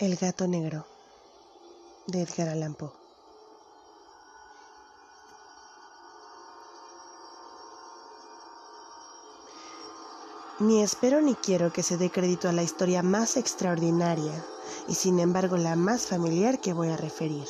El 0.00 0.14
gato 0.14 0.46
negro 0.46 0.86
de 2.06 2.22
Edgar 2.22 2.50
Allan 2.50 2.74
Poe. 2.74 2.92
Ni 10.60 10.84
espero 10.84 11.20
ni 11.20 11.34
quiero 11.34 11.72
que 11.72 11.82
se 11.82 11.96
dé 11.96 12.12
crédito 12.12 12.48
a 12.48 12.52
la 12.52 12.62
historia 12.62 13.02
más 13.02 13.36
extraordinaria 13.36 14.44
y 14.86 14.94
sin 14.94 15.18
embargo 15.18 15.56
la 15.56 15.74
más 15.74 16.06
familiar 16.06 16.60
que 16.60 16.72
voy 16.72 16.90
a 16.90 16.96
referir. 16.96 17.48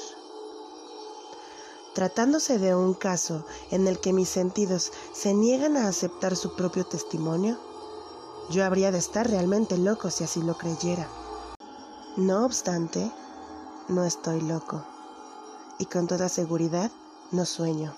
Tratándose 1.94 2.58
de 2.58 2.74
un 2.74 2.94
caso 2.94 3.44
en 3.70 3.86
el 3.86 4.00
que 4.00 4.14
mis 4.14 4.30
sentidos 4.30 4.90
se 5.12 5.34
niegan 5.34 5.76
a 5.76 5.86
aceptar 5.86 6.34
su 6.34 6.56
propio 6.56 6.86
testimonio, 6.86 7.58
yo 8.48 8.64
habría 8.64 8.90
de 8.90 8.96
estar 8.96 9.28
realmente 9.28 9.76
loco 9.76 10.08
si 10.08 10.24
así 10.24 10.40
lo 10.40 10.56
creyera. 10.56 11.17
No 12.18 12.44
obstante, 12.44 13.12
no 13.86 14.04
estoy 14.04 14.40
loco 14.40 14.84
y 15.78 15.84
con 15.84 16.08
toda 16.08 16.28
seguridad 16.28 16.90
no 17.30 17.46
sueño. 17.46 17.94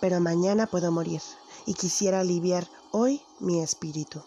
Pero 0.00 0.18
mañana 0.18 0.66
puedo 0.66 0.90
morir 0.90 1.22
y 1.64 1.74
quisiera 1.74 2.18
aliviar 2.18 2.68
hoy 2.90 3.22
mi 3.38 3.62
espíritu. 3.62 4.20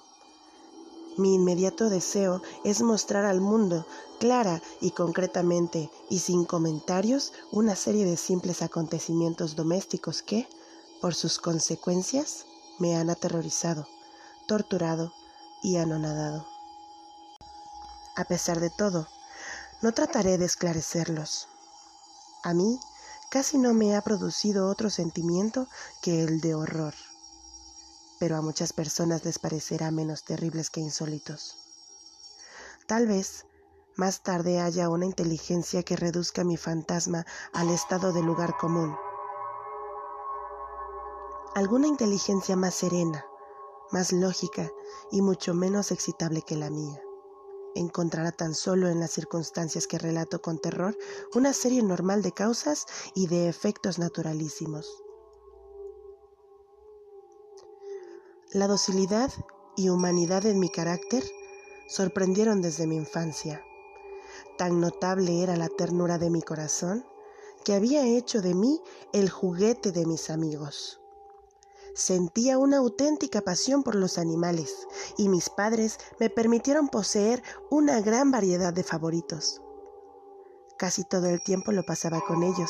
Mi 1.18 1.36
inmediato 1.36 1.90
deseo 1.90 2.42
es 2.64 2.82
mostrar 2.82 3.26
al 3.26 3.42
mundo 3.42 3.86
clara 4.22 4.62
y 4.80 4.92
concretamente 4.92 5.92
y 6.10 6.20
sin 6.20 6.46
comentarios 6.46 7.34
una 7.52 7.76
serie 7.76 8.06
de 8.06 8.16
simples 8.16 8.62
acontecimientos 8.62 9.58
domésticos 9.58 10.22
que, 10.22 10.48
por 11.02 11.14
sus 11.14 11.40
consecuencias, 11.40 12.46
me 12.80 12.96
han 12.96 13.10
aterrorizado, 13.10 13.86
torturado 14.48 15.12
y 15.62 15.76
anonadado. 15.76 16.57
A 18.18 18.26
pesar 18.26 18.60
de 18.60 18.70
todo, 18.70 19.08
no 19.82 19.94
trataré 19.94 20.38
de 20.38 20.46
esclarecerlos. 20.46 21.48
A 22.44 22.54
mí 22.54 22.80
casi 23.32 23.58
no 23.58 23.74
me 23.74 23.96
ha 23.96 24.02
producido 24.02 24.68
otro 24.68 24.90
sentimiento 24.90 25.68
que 26.02 26.24
el 26.24 26.42
de 26.42 26.54
horror 26.54 26.94
pero 28.20 28.36
a 28.36 28.42
muchas 28.42 28.74
personas 28.74 29.24
les 29.26 29.40
parecerá 29.40 29.92
menos 29.92 30.24
terribles 30.24 30.70
que 30.70 30.80
insólitos. 30.80 31.58
Tal 32.88 33.08
vez 33.08 33.46
más 33.96 34.22
tarde 34.22 34.60
haya 34.60 34.90
una 34.90 35.06
inteligencia 35.06 35.84
que 35.84 35.96
reduzca 35.96 36.44
mi 36.44 36.58
fantasma 36.58 37.26
al 37.54 37.70
estado 37.70 38.14
de 38.14 38.22
lugar 38.22 38.56
común. 38.58 38.96
Alguna 41.56 41.88
inteligencia 41.88 42.56
más 42.56 42.76
serena, 42.76 43.26
más 43.92 44.12
lógica 44.12 44.70
y 45.12 45.22
mucho 45.22 45.54
menos 45.54 45.92
excitable 45.92 46.44
que 46.44 46.56
la 46.56 46.70
mía. 46.70 47.02
Encontrará 47.78 48.32
tan 48.32 48.56
solo 48.56 48.90
en 48.90 49.00
las 49.00 49.12
circunstancias 49.12 49.86
que 49.86 50.00
relato 50.00 50.42
con 50.42 50.58
terror 50.58 50.98
una 51.36 51.54
serie 51.54 51.84
normal 51.84 52.24
de 52.24 52.32
causas 52.32 52.88
y 53.14 53.28
de 53.28 53.48
efectos 53.48 54.00
naturalísimos. 54.00 55.04
La 58.52 58.66
docilidad 58.66 59.32
y 59.76 59.90
humanidad 59.90 60.48
en 60.48 60.60
mi 60.60 60.70
carácter 60.70 61.24
sorprendieron 61.88 62.64
desde 62.64 62.88
mi 62.88 62.96
infancia. 62.96 63.64
Tan 64.58 64.82
notable 64.82 65.44
era 65.44 65.56
la 65.56 65.70
ternura 65.70 66.18
de 66.18 66.32
mi 66.32 66.42
corazón 66.42 67.06
que 67.64 67.76
había 67.76 68.08
hecho 68.08 68.42
de 68.42 68.56
mí 68.56 68.82
el 69.14 69.30
juguete 69.30 69.92
de 69.92 70.08
mis 70.08 70.32
amigos. 70.32 71.00
Sentía 71.98 72.60
una 72.60 72.78
auténtica 72.78 73.42
pasión 73.42 73.82
por 73.82 73.96
los 73.96 74.20
animales 74.20 74.88
y 75.18 75.30
mis 75.30 75.50
padres 75.50 75.98
me 76.20 76.30
permitieron 76.30 76.90
poseer 76.90 77.42
una 77.72 78.02
gran 78.02 78.30
variedad 78.30 78.72
de 78.72 78.84
favoritos. 78.84 79.64
Casi 80.78 81.04
todo 81.06 81.26
el 81.26 81.42
tiempo 81.42 81.72
lo 81.72 81.82
pasaba 81.82 82.22
con 82.22 82.44
ellos 82.44 82.70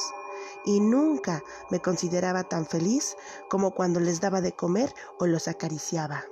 y 0.64 0.80
nunca 0.80 1.44
me 1.70 1.82
consideraba 1.82 2.46
tan 2.46 2.66
feliz 2.66 3.18
como 3.50 3.72
cuando 3.76 4.00
les 4.00 4.22
daba 4.22 4.40
de 4.40 4.56
comer 4.56 4.94
o 5.20 5.28
los 5.28 5.50
acariciaba. 5.50 6.24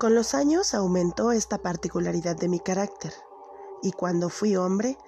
Con 0.00 0.14
los 0.14 0.32
años 0.32 0.72
aumentó 0.72 1.32
esta 1.32 1.58
particularidad 1.58 2.36
de 2.36 2.48
mi 2.48 2.60
carácter 2.60 3.12
y 3.82 3.92
cuando 3.92 4.28
fui 4.28 4.56
hombre 4.56 4.98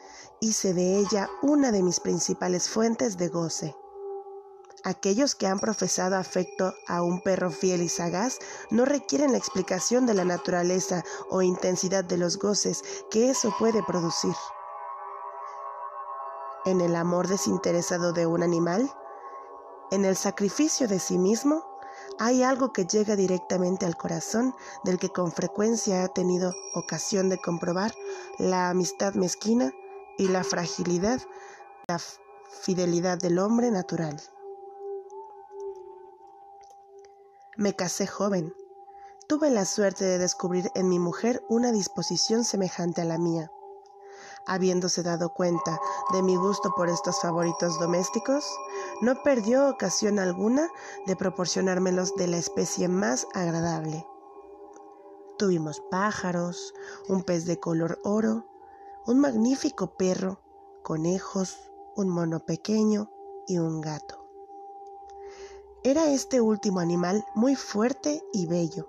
hice 0.40 0.74
de 0.74 0.98
ella 0.98 1.28
una 1.42 1.72
de 1.72 1.82
mis 1.82 2.00
principales 2.00 2.68
fuentes 2.68 3.16
de 3.16 3.28
goce. 3.28 3.76
Aquellos 4.84 5.34
que 5.34 5.46
han 5.46 5.58
profesado 5.58 6.16
afecto 6.16 6.72
a 6.86 7.02
un 7.02 7.20
perro 7.20 7.50
fiel 7.50 7.82
y 7.82 7.88
sagaz 7.88 8.38
no 8.70 8.84
requieren 8.84 9.32
la 9.32 9.38
explicación 9.38 10.06
de 10.06 10.14
la 10.14 10.24
naturaleza 10.24 11.04
o 11.30 11.42
intensidad 11.42 12.04
de 12.04 12.16
los 12.16 12.38
goces 12.38 12.82
que 13.10 13.30
eso 13.30 13.52
puede 13.58 13.82
producir 13.82 14.34
en 16.64 16.80
el 16.80 16.96
amor 16.96 17.28
desinteresado 17.28 18.12
de 18.12 18.26
un 18.26 18.42
animal, 18.42 18.90
en 19.90 20.04
el 20.04 20.16
sacrificio 20.16 20.86
de 20.86 20.98
sí 20.98 21.18
mismo, 21.18 21.64
hay 22.18 22.42
algo 22.42 22.72
que 22.72 22.84
llega 22.84 23.16
directamente 23.16 23.86
al 23.86 23.96
corazón 23.96 24.54
del 24.84 24.98
que 24.98 25.10
con 25.10 25.32
frecuencia 25.32 26.04
ha 26.04 26.08
tenido 26.08 26.54
ocasión 26.74 27.28
de 27.28 27.38
comprobar 27.38 27.94
la 28.38 28.70
amistad 28.70 29.14
mezquina 29.14 29.72
y 30.16 30.28
la 30.28 30.42
fragilidad, 30.42 31.20
la 31.86 32.00
fidelidad 32.62 33.18
del 33.18 33.38
hombre 33.38 33.70
natural. 33.70 34.20
Me 37.56 37.74
casé 37.74 38.06
joven. 38.06 38.54
Tuve 39.28 39.50
la 39.50 39.64
suerte 39.64 40.04
de 40.04 40.18
descubrir 40.18 40.70
en 40.74 40.88
mi 40.88 40.98
mujer 40.98 41.44
una 41.48 41.70
disposición 41.70 42.44
semejante 42.44 43.02
a 43.02 43.04
la 43.04 43.18
mía 43.18 43.50
habiéndose 44.48 45.02
dado 45.02 45.32
cuenta 45.32 45.78
de 46.12 46.22
mi 46.22 46.36
gusto 46.36 46.72
por 46.74 46.88
estos 46.88 47.20
favoritos 47.20 47.78
domésticos, 47.78 48.44
no 49.00 49.22
perdió 49.22 49.68
ocasión 49.68 50.18
alguna 50.18 50.68
de 51.06 51.14
proporcionármelos 51.14 52.14
de 52.16 52.26
la 52.26 52.38
especie 52.38 52.88
más 52.88 53.26
agradable. 53.34 54.06
Tuvimos 55.38 55.80
pájaros, 55.90 56.74
un 57.08 57.22
pez 57.22 57.44
de 57.44 57.60
color 57.60 58.00
oro, 58.02 58.46
un 59.06 59.20
magnífico 59.20 59.96
perro, 59.96 60.40
conejos, 60.82 61.70
un 61.94 62.08
mono 62.08 62.40
pequeño 62.40 63.10
y 63.46 63.58
un 63.58 63.80
gato. 63.80 64.28
Era 65.84 66.10
este 66.10 66.40
último 66.40 66.80
animal 66.80 67.24
muy 67.34 67.54
fuerte 67.54 68.22
y 68.32 68.46
bello, 68.46 68.88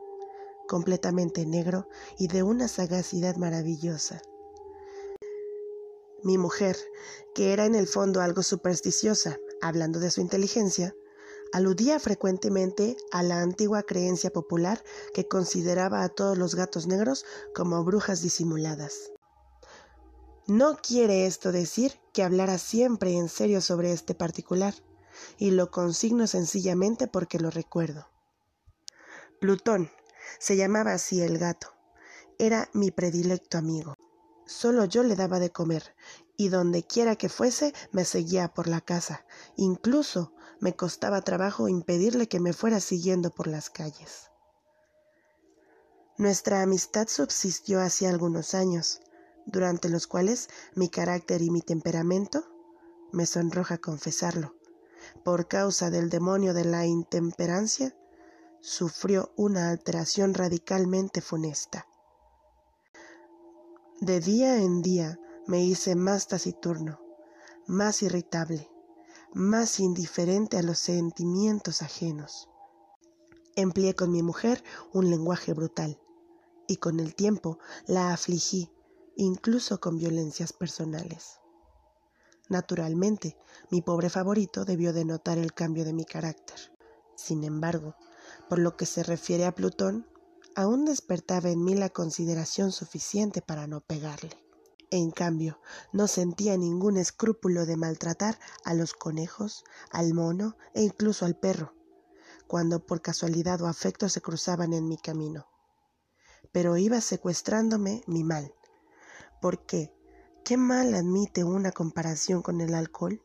completamente 0.67 1.45
negro 1.45 1.87
y 2.17 2.27
de 2.27 2.43
una 2.43 2.67
sagacidad 2.67 3.35
maravillosa. 3.35 4.21
Mi 6.23 6.37
mujer, 6.37 6.77
que 7.33 7.53
era 7.53 7.65
en 7.65 7.75
el 7.75 7.87
fondo 7.87 8.21
algo 8.21 8.43
supersticiosa, 8.43 9.37
hablando 9.61 9.99
de 9.99 10.11
su 10.11 10.21
inteligencia, 10.21 10.95
aludía 11.53 11.99
frecuentemente 11.99 12.97
a 13.11 13.23
la 13.23 13.41
antigua 13.41 13.83
creencia 13.83 14.29
popular 14.29 14.83
que 15.13 15.27
consideraba 15.27 16.03
a 16.03 16.09
todos 16.09 16.37
los 16.37 16.55
gatos 16.55 16.87
negros 16.87 17.25
como 17.55 17.83
brujas 17.83 18.21
disimuladas. 18.21 19.11
No 20.47 20.77
quiere 20.77 21.25
esto 21.25 21.51
decir 21.51 21.93
que 22.11 22.23
hablara 22.23 22.57
siempre 22.57 23.13
en 23.13 23.29
serio 23.29 23.61
sobre 23.61 23.91
este 23.91 24.15
particular, 24.15 24.73
y 25.37 25.51
lo 25.51 25.69
consigno 25.69 26.27
sencillamente 26.27 27.07
porque 27.07 27.39
lo 27.39 27.49
recuerdo. 27.49 28.07
Plutón, 29.39 29.89
se 30.39 30.57
llamaba 30.57 30.93
así 30.93 31.21
el 31.21 31.37
gato, 31.37 31.73
era 32.37 32.69
mi 32.73 32.91
predilecto 32.91 33.57
amigo. 33.57 33.98
Solo 34.49 34.85
yo 34.85 35.03
le 35.03 35.15
daba 35.15 35.37
de 35.37 35.51
comer, 35.51 35.95
y 36.35 36.49
donde 36.49 36.81
quiera 36.81 37.15
que 37.15 37.29
fuese 37.29 37.71
me 37.91 38.03
seguía 38.03 38.47
por 38.47 38.67
la 38.67 38.81
casa. 38.81 39.23
Incluso 39.57 40.33
me 40.59 40.75
costaba 40.75 41.21
trabajo 41.21 41.69
impedirle 41.69 42.27
que 42.27 42.39
me 42.39 42.51
fuera 42.51 42.79
siguiendo 42.79 43.29
por 43.29 43.45
las 43.45 43.69
calles. 43.69 44.31
Nuestra 46.17 46.63
amistad 46.63 47.07
subsistió 47.07 47.79
hacía 47.79 48.09
algunos 48.09 48.55
años, 48.55 49.01
durante 49.45 49.87
los 49.87 50.07
cuales 50.07 50.49
mi 50.73 50.89
carácter 50.89 51.43
y 51.43 51.51
mi 51.51 51.61
temperamento, 51.61 52.43
me 53.11 53.27
sonroja 53.27 53.77
confesarlo, 53.77 54.55
por 55.23 55.47
causa 55.47 55.91
del 55.91 56.09
demonio 56.09 56.55
de 56.55 56.65
la 56.65 56.87
intemperancia, 56.87 57.95
sufrió 58.61 59.31
una 59.37 59.69
alteración 59.69 60.33
radicalmente 60.33 61.21
funesta. 61.21 61.85
De 64.01 64.21
día 64.21 64.55
en 64.61 64.81
día 64.81 65.19
me 65.45 65.61
hice 65.61 65.93
más 65.93 66.29
taciturno, 66.29 67.01
más 67.67 68.01
irritable, 68.01 68.71
más 69.33 69.81
indiferente 69.81 70.57
a 70.57 70.63
los 70.63 70.79
sentimientos 70.79 71.81
ajenos. 71.81 72.47
Empleé 73.57 73.95
con 73.95 74.09
mi 74.09 74.23
mujer 74.23 74.63
un 74.93 75.09
lenguaje 75.09 75.51
brutal 75.51 75.99
y 76.65 76.77
con 76.77 77.01
el 77.01 77.13
tiempo 77.13 77.59
la 77.87 78.13
afligí, 78.13 78.71
incluso 79.17 79.81
con 79.81 79.97
violencias 79.97 80.53
personales. 80.53 81.41
Naturalmente, 82.47 83.35
mi 83.69 83.81
pobre 83.81 84.09
favorito 84.09 84.63
debió 84.63 84.93
de 84.93 85.03
notar 85.03 85.37
el 85.37 85.53
cambio 85.53 85.83
de 85.83 85.91
mi 85.91 86.05
carácter. 86.05 86.57
Sin 87.15 87.43
embargo, 87.43 87.95
por 88.47 88.59
lo 88.59 88.77
que 88.77 88.85
se 88.85 89.03
refiere 89.03 89.45
a 89.45 89.53
Plutón, 89.53 90.07
aún 90.59 90.83
despertaba 90.83 91.49
en 91.51 91.63
mí 91.63 91.73
la 91.73 91.87
consideración 91.87 92.73
suficiente 92.73 93.41
para 93.41 93.65
no 93.65 93.79
pegarle. 93.79 94.45
En 94.91 95.09
cambio, 95.09 95.61
no 95.93 96.05
sentía 96.05 96.57
ningún 96.57 96.97
escrúpulo 96.97 97.65
de 97.65 97.77
maltratar 97.77 98.37
a 98.65 98.73
los 98.73 98.93
conejos, 98.93 99.63
al 99.89 100.13
mono 100.13 100.57
e 100.73 100.83
incluso 100.83 101.25
al 101.25 101.37
perro, 101.37 101.75
cuando 102.45 102.85
por 102.85 103.01
casualidad 103.01 103.61
o 103.61 103.67
afecto 103.67 104.09
se 104.09 104.19
cruzaban 104.19 104.73
en 104.73 104.89
mi 104.89 104.97
camino. 104.97 105.47
Pero 106.51 106.75
iba 106.75 106.99
secuestrándome 106.99 108.03
mi 108.05 108.25
mal, 108.25 108.53
porque 109.41 109.93
¿qué 110.43 110.57
mal 110.57 110.93
admite 110.93 111.45
una 111.45 111.71
comparación 111.71 112.41
con 112.41 112.59
el 112.59 112.73
alcohol? 112.73 113.23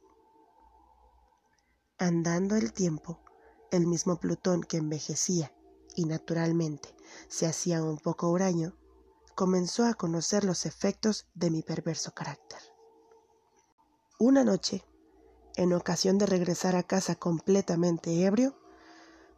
Andando 1.98 2.54
el 2.54 2.72
tiempo, 2.72 3.18
el 3.72 3.88
mismo 3.88 4.20
Plutón 4.20 4.62
que 4.62 4.76
envejecía 4.76 5.52
y 5.96 6.04
naturalmente 6.04 6.93
se 7.28 7.46
hacía 7.46 7.82
un 7.82 7.98
poco 7.98 8.28
huraño, 8.30 8.76
comenzó 9.34 9.84
a 9.84 9.94
conocer 9.94 10.44
los 10.44 10.66
efectos 10.66 11.26
de 11.34 11.50
mi 11.50 11.62
perverso 11.62 12.12
carácter. 12.12 12.60
Una 14.18 14.44
noche, 14.44 14.84
en 15.56 15.72
ocasión 15.72 16.18
de 16.18 16.26
regresar 16.26 16.76
a 16.76 16.82
casa 16.82 17.16
completamente 17.16 18.24
ebrio, 18.24 18.56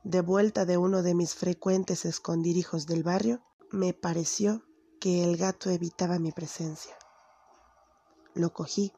de 0.05 0.21
vuelta 0.21 0.65
de 0.65 0.77
uno 0.77 1.03
de 1.03 1.15
mis 1.15 1.35
frecuentes 1.35 2.05
escondirijos 2.05 2.87
del 2.87 3.03
barrio, 3.03 3.43
me 3.71 3.93
pareció 3.93 4.63
que 5.01 5.25
el 5.25 5.37
gato 5.37 5.71
evitaba 5.71 6.19
mi 6.19 6.33
presencia. 6.33 6.97
Lo 8.35 8.53
cogí, 8.53 8.93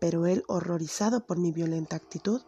pero 0.00 0.26
él, 0.26 0.44
horrorizado 0.48 1.26
por 1.26 1.38
mi 1.38 1.52
violenta 1.52 1.96
actitud, 1.96 2.42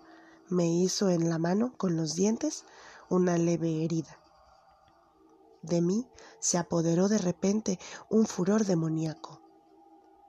me 0.49 0.67
hizo 0.67 1.09
en 1.09 1.31
la 1.31 1.39
mano 1.39 1.73
con 1.77 1.97
los 1.97 2.15
dientes 2.15 2.65
una 3.09 3.39
leve 3.39 3.85
herida. 3.85 4.19
De 5.65 5.81
mí 5.81 6.07
se 6.41 6.59
apoderó 6.59 7.09
de 7.09 7.17
repente 7.17 7.79
un 8.11 8.27
furor 8.27 8.67
demoníaco. 8.67 9.41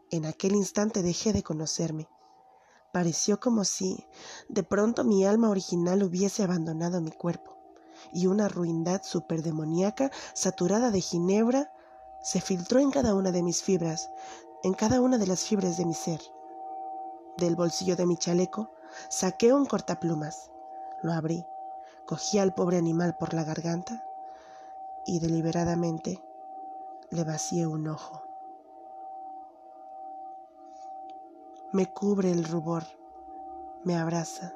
En 0.10 0.26
aquel 0.26 0.56
instante 0.56 1.04
dejé 1.04 1.34
de 1.34 1.44
conocerme. 1.44 2.08
Pareció 2.94 3.38
como 3.42 3.66
si 3.66 4.08
de 4.48 4.64
pronto 4.64 5.04
mi 5.04 5.26
alma 5.26 5.50
original 5.50 6.04
hubiese 6.04 6.44
abandonado 6.44 7.02
mi 7.02 7.12
cuerpo, 7.12 7.58
y 8.14 8.28
una 8.28 8.48
ruindad 8.48 9.02
superdemoníaca, 9.04 10.10
saturada 10.34 10.90
de 10.90 11.02
ginebra, 11.02 11.70
se 12.24 12.40
filtró 12.40 12.80
en 12.80 12.92
cada 12.92 13.14
una 13.14 13.34
de 13.34 13.44
mis 13.44 13.62
fibras, 13.62 14.10
en 14.64 14.74
cada 14.74 15.02
una 15.02 15.18
de 15.18 15.28
las 15.28 15.42
fibras 15.42 15.76
de 15.76 15.86
mi 15.86 15.96
ser. 15.96 16.22
Del 17.36 17.58
bolsillo 17.58 17.98
de 17.98 18.06
mi 18.06 18.16
chaleco 18.16 18.72
saqué 19.10 19.54
un 19.54 19.66
cortaplumas, 19.66 20.50
lo 21.04 21.12
abrí, 21.12 21.46
cogí 22.06 22.40
al 22.40 22.54
pobre 22.54 22.78
animal 22.78 23.18
por 23.18 23.34
la 23.34 23.44
garganta 23.44 24.02
y 25.06 25.20
deliberadamente 25.20 26.22
le 27.12 27.24
vacié 27.24 27.68
un 27.68 27.88
ojo. 27.88 28.22
Me 31.74 31.92
cubre 31.92 32.32
el 32.32 32.46
rubor, 32.46 32.84
me 33.84 33.98
abraza, 33.98 34.56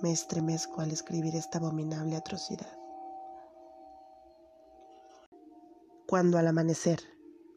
me 0.00 0.12
estremezco 0.12 0.80
al 0.80 0.90
escribir 0.90 1.36
esta 1.36 1.58
abominable 1.58 2.16
atrocidad. 2.16 2.78
Cuando 6.06 6.38
al 6.38 6.46
amanecer 6.46 7.00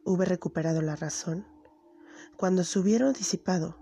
hube 0.06 0.26
recuperado 0.26 0.82
la 0.82 0.96
razón, 0.96 1.46
cuando 2.38 2.64
se 2.64 2.80
hubieron 2.80 3.14
disipado 3.14 3.78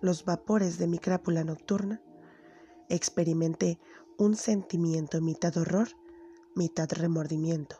los 0.00 0.24
vapores 0.24 0.78
de 0.78 0.86
mi 0.86 0.98
crápula 0.98 1.44
nocturna, 1.44 2.02
experimenté 2.88 3.78
un 4.18 4.36
sentimiento 4.36 5.20
mitad 5.20 5.56
horror 5.56 5.88
mitad 6.56 6.88
remordimiento 6.92 7.76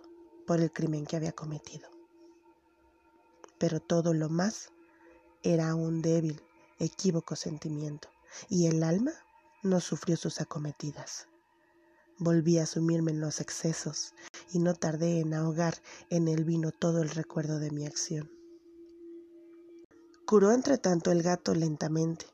por 0.46 0.60
el 0.60 0.72
crimen 0.72 1.06
que 1.06 1.16
había 1.16 1.32
cometido. 1.32 1.88
Pero 3.58 3.80
todo 3.80 4.12
lo 4.14 4.28
más 4.28 4.72
era 5.42 5.74
un 5.74 6.02
débil, 6.02 6.42
equívoco 6.78 7.36
sentimiento, 7.36 8.08
y 8.48 8.66
el 8.66 8.82
alma 8.82 9.12
no 9.62 9.80
sufrió 9.80 10.16
sus 10.16 10.40
acometidas. 10.40 11.28
Volví 12.18 12.58
a 12.58 12.66
sumirme 12.66 13.12
en 13.12 13.20
los 13.20 13.40
excesos 13.40 14.14
y 14.52 14.58
no 14.58 14.74
tardé 14.74 15.20
en 15.20 15.34
ahogar 15.34 15.74
en 16.10 16.26
el 16.26 16.44
vino 16.44 16.72
todo 16.72 17.00
el 17.00 17.10
recuerdo 17.10 17.58
de 17.60 17.70
mi 17.70 17.86
acción. 17.86 18.30
Curó 20.26 20.52
entre 20.52 20.78
tanto 20.78 21.12
el 21.12 21.22
gato 21.22 21.54
lentamente. 21.54 22.26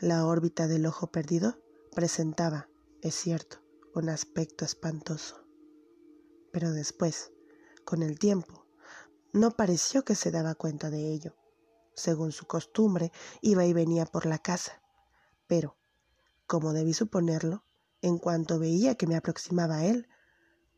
La 0.00 0.26
órbita 0.26 0.66
del 0.66 0.86
ojo 0.86 1.06
perdido 1.08 1.58
presentaba, 1.94 2.68
es 3.02 3.14
cierto, 3.14 3.58
un 3.94 4.08
aspecto 4.08 4.64
espantoso 4.64 5.45
pero 6.56 6.72
después, 6.72 7.32
con 7.84 8.02
el 8.02 8.18
tiempo, 8.18 8.64
no 9.34 9.50
pareció 9.50 10.06
que 10.06 10.14
se 10.14 10.30
daba 10.30 10.54
cuenta 10.54 10.88
de 10.88 11.12
ello. 11.12 11.36
Según 11.94 12.32
su 12.32 12.46
costumbre, 12.46 13.12
iba 13.42 13.66
y 13.66 13.74
venía 13.74 14.06
por 14.06 14.24
la 14.24 14.38
casa, 14.38 14.80
pero, 15.46 15.76
como 16.46 16.72
debí 16.72 16.94
suponerlo, 16.94 17.62
en 18.00 18.16
cuanto 18.16 18.58
veía 18.58 18.94
que 18.94 19.06
me 19.06 19.16
aproximaba 19.16 19.76
a 19.76 19.84
él, 19.84 20.08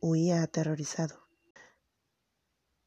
huía 0.00 0.42
aterrorizado. 0.42 1.28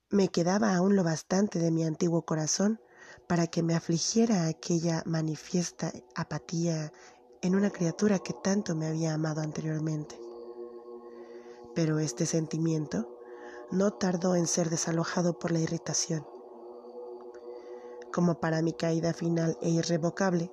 Me 0.10 0.28
quedaba 0.28 0.76
aún 0.76 0.98
lo 0.98 1.06
bastante 1.06 1.60
de 1.60 1.72
mi 1.72 1.86
antiguo 1.86 2.26
corazón 2.26 2.82
para 3.26 3.48
que 3.48 3.64
me 3.64 3.74
afligiera 3.74 4.48
aquella 4.48 5.02
manifiesta 5.06 5.94
apatía 6.14 6.92
en 7.42 7.56
una 7.56 7.70
criatura 7.70 8.20
que 8.20 8.34
tanto 8.34 8.76
me 8.76 8.88
había 8.88 9.14
amado 9.14 9.40
anteriormente. 9.40 10.20
Pero 11.74 12.00
este 12.00 12.26
sentimiento 12.26 13.08
no 13.72 13.92
tardó 13.92 14.36
en 14.36 14.48
ser 14.48 14.70
desalojado 14.70 15.40
por 15.40 15.52
la 15.52 15.60
irritación. 15.60 16.26
Como 18.12 18.40
para 18.40 18.62
mi 18.62 18.74
caída 18.74 19.14
final 19.14 19.58
e 19.62 19.70
irrevocable, 19.70 20.52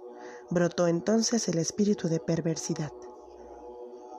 brotó 0.51 0.87
entonces 0.87 1.49
el 1.49 1.59
espíritu 1.59 2.09
de 2.09 2.21
perversidad, 2.21 2.93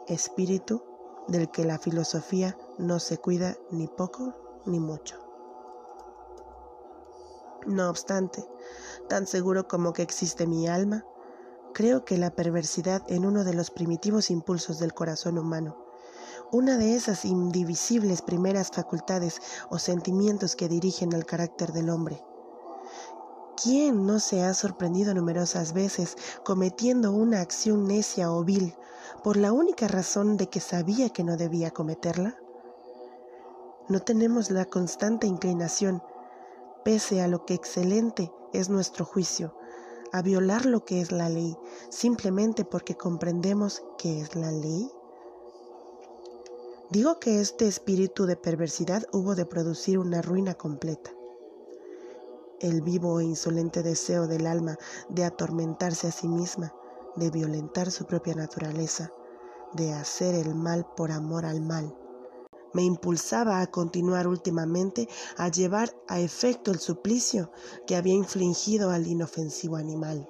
espíritu 0.07 0.83
del 1.27 1.49
que 1.49 1.63
la 1.63 1.79
filosofía 1.79 2.57
no 2.77 2.99
se 2.99 3.17
cuida 3.17 3.55
ni 3.71 3.87
poco 3.87 4.61
ni 4.65 4.79
mucho. 4.79 5.15
No 7.65 7.89
obstante, 7.89 8.45
tan 9.07 9.27
seguro 9.27 9.67
como 9.67 9.93
que 9.93 10.01
existe 10.01 10.47
mi 10.47 10.67
alma, 10.67 11.05
creo 11.73 12.03
que 12.03 12.17
la 12.17 12.31
perversidad 12.31 13.03
en 13.07 13.25
uno 13.25 13.43
de 13.43 13.53
los 13.53 13.71
primitivos 13.71 14.29
impulsos 14.29 14.79
del 14.79 14.93
corazón 14.93 15.37
humano 15.37 15.88
una 16.51 16.77
de 16.77 16.95
esas 16.95 17.25
indivisibles 17.25 18.21
primeras 18.21 18.71
facultades 18.71 19.41
o 19.69 19.77
sentimientos 19.77 20.55
que 20.55 20.67
dirigen 20.67 21.13
al 21.13 21.25
carácter 21.25 21.73
del 21.73 21.89
hombre. 21.89 22.23
¿Quién 23.61 24.07
no 24.07 24.19
se 24.19 24.41
ha 24.41 24.53
sorprendido 24.53 25.13
numerosas 25.13 25.73
veces 25.73 26.15
cometiendo 26.43 27.11
una 27.11 27.41
acción 27.41 27.87
necia 27.87 28.31
o 28.31 28.43
vil 28.43 28.73
por 29.23 29.37
la 29.37 29.51
única 29.51 29.87
razón 29.87 30.37
de 30.37 30.47
que 30.47 30.59
sabía 30.59 31.09
que 31.09 31.23
no 31.23 31.37
debía 31.37 31.71
cometerla? 31.71 32.37
No 33.89 33.99
tenemos 33.99 34.49
la 34.49 34.65
constante 34.65 35.27
inclinación, 35.27 36.01
pese 36.85 37.21
a 37.21 37.27
lo 37.27 37.45
que 37.45 37.53
excelente 37.53 38.31
es 38.53 38.69
nuestro 38.69 39.03
juicio, 39.03 39.55
a 40.13 40.21
violar 40.21 40.65
lo 40.65 40.85
que 40.85 41.01
es 41.01 41.11
la 41.11 41.29
ley, 41.29 41.57
simplemente 41.89 42.65
porque 42.65 42.95
comprendemos 42.95 43.83
que 43.97 44.21
es 44.21 44.35
la 44.35 44.51
ley. 44.51 44.89
Digo 46.89 47.19
que 47.19 47.39
este 47.39 47.67
espíritu 47.67 48.25
de 48.25 48.35
perversidad 48.35 49.03
hubo 49.11 49.35
de 49.35 49.45
producir 49.45 49.99
una 49.99 50.21
ruina 50.21 50.55
completa. 50.55 51.11
El 52.59 52.81
vivo 52.81 53.19
e 53.19 53.25
insolente 53.25 53.83
deseo 53.83 54.27
del 54.27 54.47
alma 54.47 54.77
de 55.07 55.23
atormentarse 55.23 56.07
a 56.07 56.11
sí 56.11 56.27
misma, 56.27 56.73
de 57.15 57.29
violentar 57.29 57.91
su 57.91 58.05
propia 58.05 58.35
naturaleza, 58.35 59.11
de 59.73 59.93
hacer 59.93 60.35
el 60.35 60.55
mal 60.55 60.85
por 60.95 61.11
amor 61.11 61.45
al 61.45 61.61
mal, 61.61 61.95
me 62.73 62.83
impulsaba 62.83 63.61
a 63.61 63.67
continuar 63.67 64.27
últimamente 64.27 65.07
a 65.37 65.49
llevar 65.49 65.95
a 66.07 66.19
efecto 66.19 66.71
el 66.71 66.79
suplicio 66.79 67.51
que 67.87 67.95
había 67.95 68.13
infligido 68.13 68.91
al 68.91 69.07
inofensivo 69.07 69.75
animal. 69.75 70.29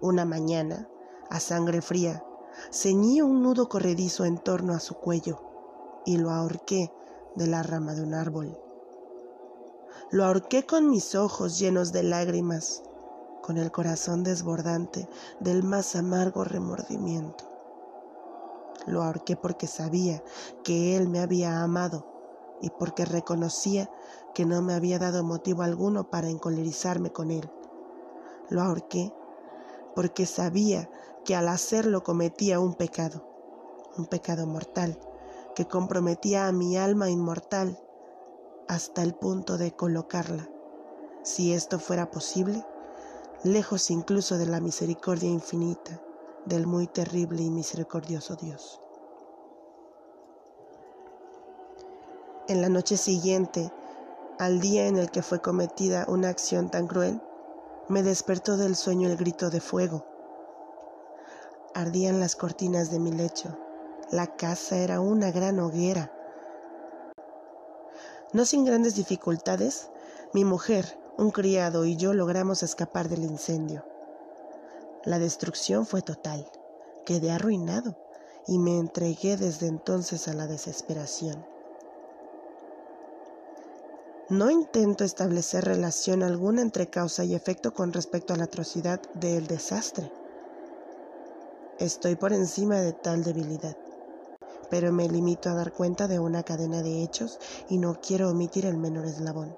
Una 0.00 0.24
mañana, 0.24 0.88
a 1.28 1.40
sangre 1.40 1.82
fría, 1.82 2.24
ceñí 2.70 3.20
un 3.22 3.42
nudo 3.42 3.68
corredizo 3.68 4.24
en 4.24 4.38
torno 4.38 4.74
a 4.74 4.80
su 4.80 4.94
cuello 4.94 5.40
y 6.04 6.16
lo 6.16 6.30
ahorqué 6.30 6.92
de 7.34 7.46
la 7.46 7.62
rama 7.62 7.94
de 7.94 8.02
un 8.02 8.14
árbol. 8.14 8.58
Lo 10.10 10.24
ahorqué 10.24 10.64
con 10.64 10.90
mis 10.90 11.14
ojos 11.14 11.58
llenos 11.58 11.92
de 11.92 12.02
lágrimas, 12.02 12.82
con 13.42 13.58
el 13.58 13.70
corazón 13.70 14.24
desbordante 14.24 15.08
del 15.40 15.62
más 15.62 15.96
amargo 15.96 16.44
remordimiento. 16.44 17.44
Lo 18.86 19.02
ahorqué 19.02 19.36
porque 19.36 19.66
sabía 19.66 20.22
que 20.64 20.96
él 20.96 21.08
me 21.08 21.20
había 21.20 21.62
amado 21.62 22.06
y 22.60 22.70
porque 22.70 23.04
reconocía 23.04 23.90
que 24.34 24.46
no 24.46 24.62
me 24.62 24.74
había 24.74 24.98
dado 24.98 25.22
motivo 25.24 25.62
alguno 25.62 26.10
para 26.10 26.28
encolerizarme 26.28 27.12
con 27.12 27.30
él. 27.30 27.50
Lo 28.48 28.62
ahorqué 28.62 29.12
porque 29.94 30.26
sabía 30.26 30.88
que 31.28 31.36
al 31.36 31.48
hacerlo 31.48 32.02
cometía 32.02 32.58
un 32.58 32.72
pecado, 32.72 33.22
un 33.98 34.06
pecado 34.06 34.46
mortal, 34.46 34.98
que 35.54 35.68
comprometía 35.68 36.48
a 36.48 36.52
mi 36.52 36.78
alma 36.78 37.10
inmortal 37.10 37.78
hasta 38.66 39.02
el 39.02 39.14
punto 39.14 39.58
de 39.58 39.72
colocarla, 39.72 40.48
si 41.22 41.52
esto 41.52 41.78
fuera 41.78 42.10
posible, 42.10 42.64
lejos 43.44 43.90
incluso 43.90 44.38
de 44.38 44.46
la 44.46 44.60
misericordia 44.60 45.28
infinita 45.28 46.00
del 46.46 46.66
muy 46.66 46.86
terrible 46.86 47.42
y 47.42 47.50
misericordioso 47.50 48.36
Dios. 48.36 48.80
En 52.48 52.62
la 52.62 52.70
noche 52.70 52.96
siguiente, 52.96 53.70
al 54.38 54.60
día 54.60 54.86
en 54.86 54.96
el 54.96 55.10
que 55.10 55.20
fue 55.20 55.42
cometida 55.42 56.06
una 56.08 56.30
acción 56.30 56.70
tan 56.70 56.86
cruel, 56.86 57.20
me 57.90 58.02
despertó 58.02 58.56
del 58.56 58.74
sueño 58.76 59.10
el 59.10 59.18
grito 59.18 59.50
de 59.50 59.60
fuego. 59.60 60.17
Ardían 61.74 62.20
las 62.20 62.36
cortinas 62.36 62.90
de 62.90 62.98
mi 62.98 63.12
lecho. 63.12 63.56
La 64.10 64.36
casa 64.36 64.78
era 64.78 65.00
una 65.00 65.30
gran 65.30 65.58
hoguera. 65.60 66.12
No 68.32 68.44
sin 68.44 68.64
grandes 68.64 68.94
dificultades, 68.94 69.90
mi 70.32 70.44
mujer, 70.44 70.98
un 71.16 71.30
criado 71.30 71.84
y 71.84 71.96
yo 71.96 72.14
logramos 72.14 72.62
escapar 72.62 73.08
del 73.08 73.24
incendio. 73.24 73.84
La 75.04 75.18
destrucción 75.18 75.86
fue 75.86 76.02
total. 76.02 76.50
Quedé 77.04 77.30
arruinado 77.30 77.96
y 78.46 78.58
me 78.58 78.78
entregué 78.78 79.36
desde 79.36 79.66
entonces 79.66 80.28
a 80.28 80.34
la 80.34 80.46
desesperación. 80.46 81.46
No 84.30 84.50
intento 84.50 85.04
establecer 85.04 85.64
relación 85.64 86.22
alguna 86.22 86.60
entre 86.60 86.88
causa 86.88 87.24
y 87.24 87.34
efecto 87.34 87.72
con 87.72 87.94
respecto 87.94 88.34
a 88.34 88.36
la 88.36 88.44
atrocidad 88.44 89.00
del 89.14 89.46
desastre. 89.46 90.12
Estoy 91.78 92.16
por 92.16 92.32
encima 92.32 92.76
de 92.80 92.92
tal 92.92 93.22
debilidad, 93.22 93.76
pero 94.68 94.92
me 94.92 95.08
limito 95.08 95.48
a 95.48 95.54
dar 95.54 95.72
cuenta 95.72 96.08
de 96.08 96.18
una 96.18 96.42
cadena 96.42 96.82
de 96.82 97.02
hechos 97.02 97.38
y 97.68 97.78
no 97.78 98.00
quiero 98.00 98.30
omitir 98.30 98.66
el 98.66 98.76
menor 98.76 99.06
eslabón. 99.06 99.56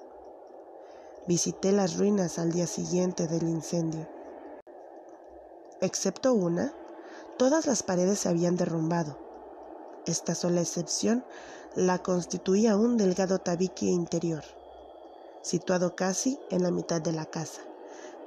Visité 1.27 1.71
las 1.71 1.97
ruinas 1.97 2.39
al 2.39 2.51
día 2.51 2.67
siguiente 2.67 3.27
del 3.27 3.43
incendio. 3.43 4.07
Excepto 5.81 6.33
una, 6.33 6.73
todas 7.37 7.65
las 7.65 7.81
paredes 7.81 8.19
se 8.19 8.29
habían 8.29 8.55
derrumbado. 8.55 9.17
Esta 10.05 10.35
sola 10.35 10.61
excepción 10.61 11.25
la 11.75 11.99
constituía 12.03 12.75
un 12.75 12.97
delgado 12.97 13.39
tabique 13.39 13.87
interior 13.87 14.43
situado 15.41 15.95
casi 15.95 16.39
en 16.49 16.63
la 16.63 16.71
mitad 16.71 17.01
de 17.01 17.11
la 17.13 17.25
casa, 17.25 17.61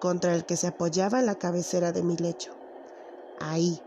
contra 0.00 0.34
el 0.34 0.44
que 0.44 0.56
se 0.56 0.66
apoyaba 0.66 1.22
la 1.22 1.36
cabecera 1.36 1.92
de 1.92 2.02
mi 2.02 2.16
lecho. 2.16 2.63
Ahí, 3.40 3.80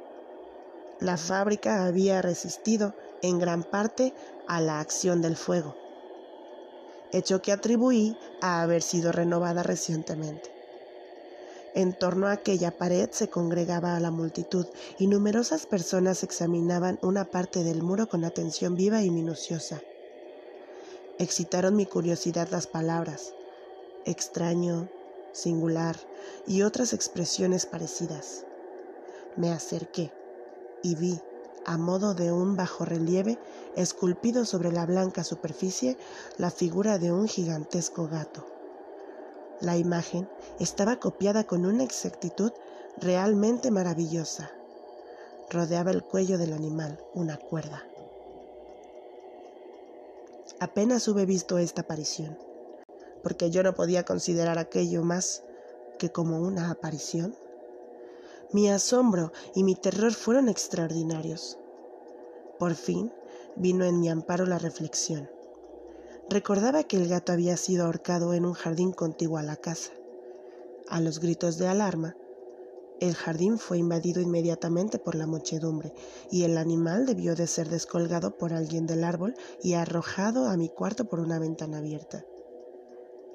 la 0.99 1.17
fábrica 1.17 1.85
había 1.85 2.21
resistido 2.21 2.93
en 3.21 3.39
gran 3.39 3.63
parte 3.63 4.13
a 4.47 4.61
la 4.61 4.79
acción 4.79 5.21
del 5.21 5.35
fuego, 5.35 5.75
hecho 7.11 7.41
que 7.41 7.51
atribuí 7.51 8.17
a 8.41 8.61
haber 8.61 8.81
sido 8.81 9.11
renovada 9.11 9.63
recientemente. 9.63 10.51
En 11.75 11.93
torno 11.93 12.27
a 12.27 12.31
aquella 12.31 12.77
pared 12.77 13.09
se 13.11 13.29
congregaba 13.29 13.99
la 13.99 14.09
multitud 14.09 14.65
y 14.97 15.07
numerosas 15.07 15.65
personas 15.65 16.23
examinaban 16.23 16.97
una 17.01 17.25
parte 17.25 17.63
del 17.63 17.83
muro 17.83 18.07
con 18.07 18.23
atención 18.23 18.75
viva 18.75 19.03
y 19.03 19.11
minuciosa 19.11 19.81
excitaron 21.19 21.75
mi 21.75 21.85
curiosidad 21.85 22.49
las 22.51 22.67
palabras 22.67 23.33
extraño, 24.05 24.87
singular 25.33 25.97
y 26.45 26.61
otras 26.61 26.93
expresiones 26.93 27.65
parecidas. 27.65 28.46
Me 29.37 29.51
acerqué 29.51 30.11
y 30.81 30.95
vi, 30.95 31.21
a 31.63 31.77
modo 31.77 32.15
de 32.15 32.31
un 32.31 32.55
bajo 32.55 32.85
relieve, 32.85 33.37
esculpido 33.75 34.45
sobre 34.45 34.71
la 34.71 34.85
blanca 34.87 35.23
superficie, 35.23 35.95
la 36.37 36.49
figura 36.49 36.97
de 36.97 37.11
un 37.11 37.27
gigantesco 37.27 38.07
gato. 38.07 38.47
La 39.61 39.77
imagen 39.77 40.27
estaba 40.59 40.97
copiada 40.97 41.43
con 41.43 41.65
una 41.67 41.83
exactitud 41.83 42.51
realmente 42.97 43.69
maravillosa. 43.69 44.51
Rodeaba 45.51 45.91
el 45.91 46.03
cuello 46.03 46.39
del 46.39 46.53
animal 46.53 46.99
una 47.13 47.37
cuerda. 47.37 47.83
Apenas 50.59 51.07
hube 51.07 51.27
visto 51.27 51.59
esta 51.59 51.81
aparición, 51.81 52.39
porque 53.21 53.51
yo 53.51 53.61
no 53.61 53.75
podía 53.75 54.03
considerar 54.03 54.57
aquello 54.57 55.03
más 55.03 55.43
que 55.99 56.11
como 56.11 56.39
una 56.39 56.71
aparición. 56.71 57.35
Mi 58.53 58.69
asombro 58.69 59.33
y 59.55 59.63
mi 59.63 59.75
terror 59.75 60.13
fueron 60.13 60.47
extraordinarios. 60.47 61.57
Por 62.57 62.75
fin 62.75 63.11
vino 63.57 63.83
en 63.83 63.99
mi 63.99 64.07
amparo 64.07 64.45
la 64.45 64.57
reflexión. 64.57 65.29
Recordaba 66.29 66.83
que 66.83 66.95
el 66.95 67.09
gato 67.09 67.33
había 67.33 67.57
sido 67.57 67.85
ahorcado 67.85 68.33
en 68.33 68.45
un 68.45 68.53
jardín 68.53 68.93
contiguo 68.93 69.37
a 69.37 69.43
la 69.43 69.57
casa. 69.57 69.91
A 70.87 71.01
los 71.01 71.19
gritos 71.19 71.57
de 71.57 71.67
alarma, 71.67 72.15
el 73.01 73.15
jardín 73.15 73.59
fue 73.59 73.77
invadido 73.77 74.21
inmediatamente 74.21 74.97
por 74.97 75.15
la 75.15 75.27
muchedumbre, 75.27 75.93
y 76.31 76.43
el 76.43 76.57
animal 76.57 77.05
debió 77.05 77.35
de 77.35 77.47
ser 77.47 77.69
descolgado 77.69 78.37
por 78.37 78.53
alguien 78.53 78.87
del 78.87 79.03
árbol 79.03 79.35
y 79.61 79.73
arrojado 79.73 80.47
a 80.47 80.57
mi 80.57 80.69
cuarto 80.69 81.05
por 81.05 81.19
una 81.19 81.37
ventana 81.37 81.79
abierta. 81.79 82.25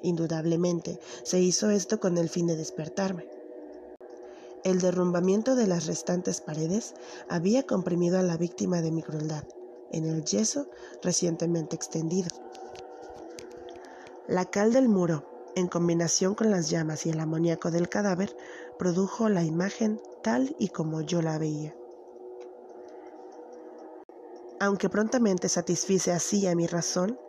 Indudablemente, 0.01 0.99
se 1.23 1.39
hizo 1.39 1.69
esto 1.69 1.99
con 1.99 2.17
el 2.17 2.29
fin 2.29 2.47
de 2.47 2.57
despertarme. 2.57 3.42
El 4.63 4.79
derrumbamiento 4.79 5.55
de 5.55 5.67
las 5.67 5.87
restantes 5.87 6.39
paredes 6.39 6.93
había 7.27 7.63
comprimido 7.63 8.17
a 8.17 8.23
la 8.23 8.37
víctima 8.37 8.81
de 8.81 8.91
mi 8.91 9.03
crueldad 9.03 9.43
en 9.91 10.05
el 10.05 10.23
yeso 10.25 10.67
recientemente 11.01 11.75
extendido. 11.75 12.29
La 14.27 14.45
cal 14.45 14.73
del 14.73 14.89
muro, 14.89 15.25
en 15.55 15.67
combinación 15.67 16.33
con 16.33 16.49
las 16.49 16.69
llamas 16.69 17.05
y 17.05 17.09
el 17.09 17.19
amoníaco 17.19 17.71
del 17.71 17.89
cadáver, 17.89 18.35
produjo 18.79 19.29
la 19.29 19.43
imagen 19.43 20.01
tal 20.23 20.55
y 20.59 20.69
como 20.69 21.01
yo 21.01 21.21
la 21.21 21.37
veía. 21.37 21.75
Aunque 24.59 24.89
prontamente 24.89 25.49
satisfice 25.49 26.11
así 26.11 26.47
a 26.47 26.55
mi 26.55 26.67
razón, 26.67 27.19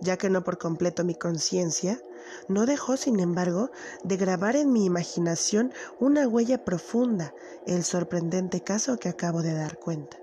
ya 0.00 0.18
que 0.18 0.28
no 0.28 0.44
por 0.44 0.58
completo 0.58 1.04
mi 1.04 1.14
conciencia, 1.14 1.98
no 2.48 2.66
dejó, 2.66 2.96
sin 2.96 3.20
embargo, 3.20 3.70
de 4.04 4.16
grabar 4.16 4.56
en 4.56 4.72
mi 4.72 4.84
imaginación 4.84 5.72
una 6.00 6.26
huella 6.28 6.64
profunda 6.64 7.34
el 7.66 7.84
sorprendente 7.84 8.62
caso 8.62 8.98
que 8.98 9.08
acabo 9.08 9.42
de 9.42 9.54
dar 9.54 9.78
cuenta. 9.78 10.18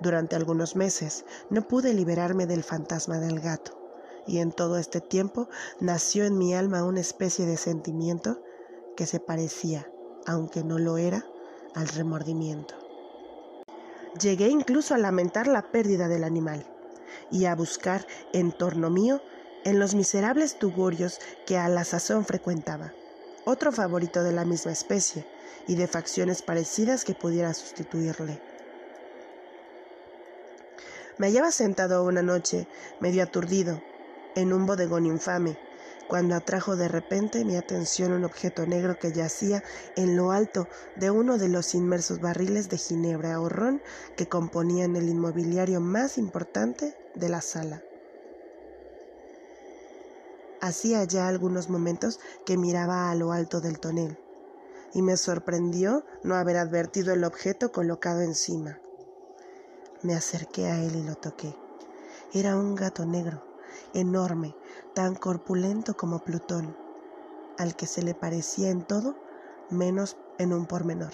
Durante 0.00 0.36
algunos 0.36 0.76
meses 0.76 1.24
no 1.50 1.66
pude 1.66 1.92
liberarme 1.92 2.46
del 2.46 2.62
fantasma 2.62 3.18
del 3.18 3.40
gato, 3.40 3.78
y 4.26 4.38
en 4.38 4.52
todo 4.52 4.78
este 4.78 5.00
tiempo 5.00 5.48
nació 5.80 6.24
en 6.24 6.38
mi 6.38 6.54
alma 6.54 6.84
una 6.84 7.00
especie 7.00 7.46
de 7.46 7.56
sentimiento 7.56 8.42
que 8.96 9.06
se 9.06 9.20
parecía, 9.20 9.90
aunque 10.26 10.62
no 10.62 10.78
lo 10.78 10.98
era, 10.98 11.24
al 11.74 11.88
remordimiento. 11.88 12.74
Llegué 14.20 14.48
incluso 14.48 14.94
a 14.94 14.98
lamentar 14.98 15.46
la 15.46 15.70
pérdida 15.70 16.08
del 16.08 16.24
animal 16.24 16.66
y 17.30 17.44
a 17.44 17.54
buscar 17.54 18.06
en 18.32 18.52
torno 18.52 18.90
mío 18.90 19.20
en 19.64 19.78
los 19.78 19.94
miserables 19.94 20.58
tugurios 20.58 21.20
que 21.46 21.56
a 21.56 21.68
la 21.68 21.84
sazón 21.84 22.24
frecuentaba, 22.24 22.92
otro 23.44 23.72
favorito 23.72 24.22
de 24.22 24.32
la 24.32 24.44
misma 24.44 24.72
especie 24.72 25.26
y 25.66 25.74
de 25.74 25.86
facciones 25.86 26.42
parecidas 26.42 27.04
que 27.04 27.14
pudiera 27.14 27.52
sustituirle. 27.54 28.40
Me 31.18 31.26
hallaba 31.26 31.50
sentado 31.50 32.04
una 32.04 32.22
noche, 32.22 32.68
medio 33.00 33.22
aturdido, 33.24 33.82
en 34.36 34.52
un 34.52 34.66
bodegón 34.66 35.04
infame, 35.06 35.58
cuando 36.08 36.36
atrajo 36.36 36.76
de 36.76 36.88
repente 36.88 37.44
mi 37.44 37.56
atención 37.56 38.12
un 38.12 38.24
objeto 38.24 38.66
negro 38.66 38.98
que 38.98 39.12
yacía 39.12 39.62
en 39.96 40.16
lo 40.16 40.30
alto 40.30 40.68
de 40.96 41.10
uno 41.10 41.36
de 41.36 41.48
los 41.48 41.74
inmersos 41.74 42.20
barriles 42.20 42.68
de 42.68 42.78
ginebra 42.78 43.40
o 43.40 43.48
ron 43.48 43.82
que 44.16 44.28
componían 44.28 44.96
el 44.96 45.08
inmobiliario 45.08 45.80
más 45.80 46.16
importante 46.16 46.96
de 47.14 47.28
la 47.28 47.42
sala. 47.42 47.82
Hacía 50.60 51.04
ya 51.04 51.28
algunos 51.28 51.68
momentos 51.70 52.18
que 52.44 52.56
miraba 52.56 53.10
a 53.10 53.14
lo 53.14 53.32
alto 53.32 53.60
del 53.60 53.78
tonel, 53.78 54.18
y 54.92 55.02
me 55.02 55.16
sorprendió 55.16 56.04
no 56.24 56.34
haber 56.34 56.56
advertido 56.56 57.12
el 57.12 57.22
objeto 57.24 57.70
colocado 57.70 58.22
encima. 58.22 58.80
Me 60.02 60.14
acerqué 60.14 60.66
a 60.66 60.82
él 60.82 60.96
y 60.96 61.02
lo 61.04 61.14
toqué. 61.14 61.54
Era 62.32 62.56
un 62.56 62.74
gato 62.74 63.06
negro, 63.06 63.44
enorme, 63.94 64.56
tan 64.94 65.14
corpulento 65.14 65.96
como 65.96 66.24
Plutón, 66.24 66.76
al 67.56 67.76
que 67.76 67.86
se 67.86 68.02
le 68.02 68.14
parecía 68.14 68.70
en 68.70 68.82
todo 68.82 69.16
menos 69.70 70.16
en 70.38 70.52
un 70.52 70.66
pormenor. 70.66 71.12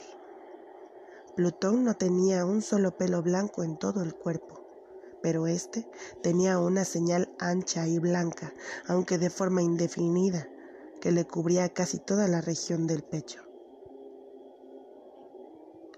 Plutón 1.36 1.84
no 1.84 1.94
tenía 1.94 2.46
un 2.46 2.62
solo 2.62 2.96
pelo 2.96 3.22
blanco 3.22 3.62
en 3.62 3.76
todo 3.76 4.02
el 4.02 4.14
cuerpo, 4.14 4.63
pero 5.24 5.46
éste 5.46 5.88
tenía 6.22 6.58
una 6.58 6.84
señal 6.84 7.34
ancha 7.38 7.86
y 7.86 7.98
blanca, 7.98 8.52
aunque 8.86 9.16
de 9.16 9.30
forma 9.30 9.62
indefinida, 9.62 10.46
que 11.00 11.12
le 11.12 11.24
cubría 11.24 11.70
casi 11.70 11.98
toda 11.98 12.28
la 12.28 12.42
región 12.42 12.86
del 12.86 13.02
pecho. 13.02 13.40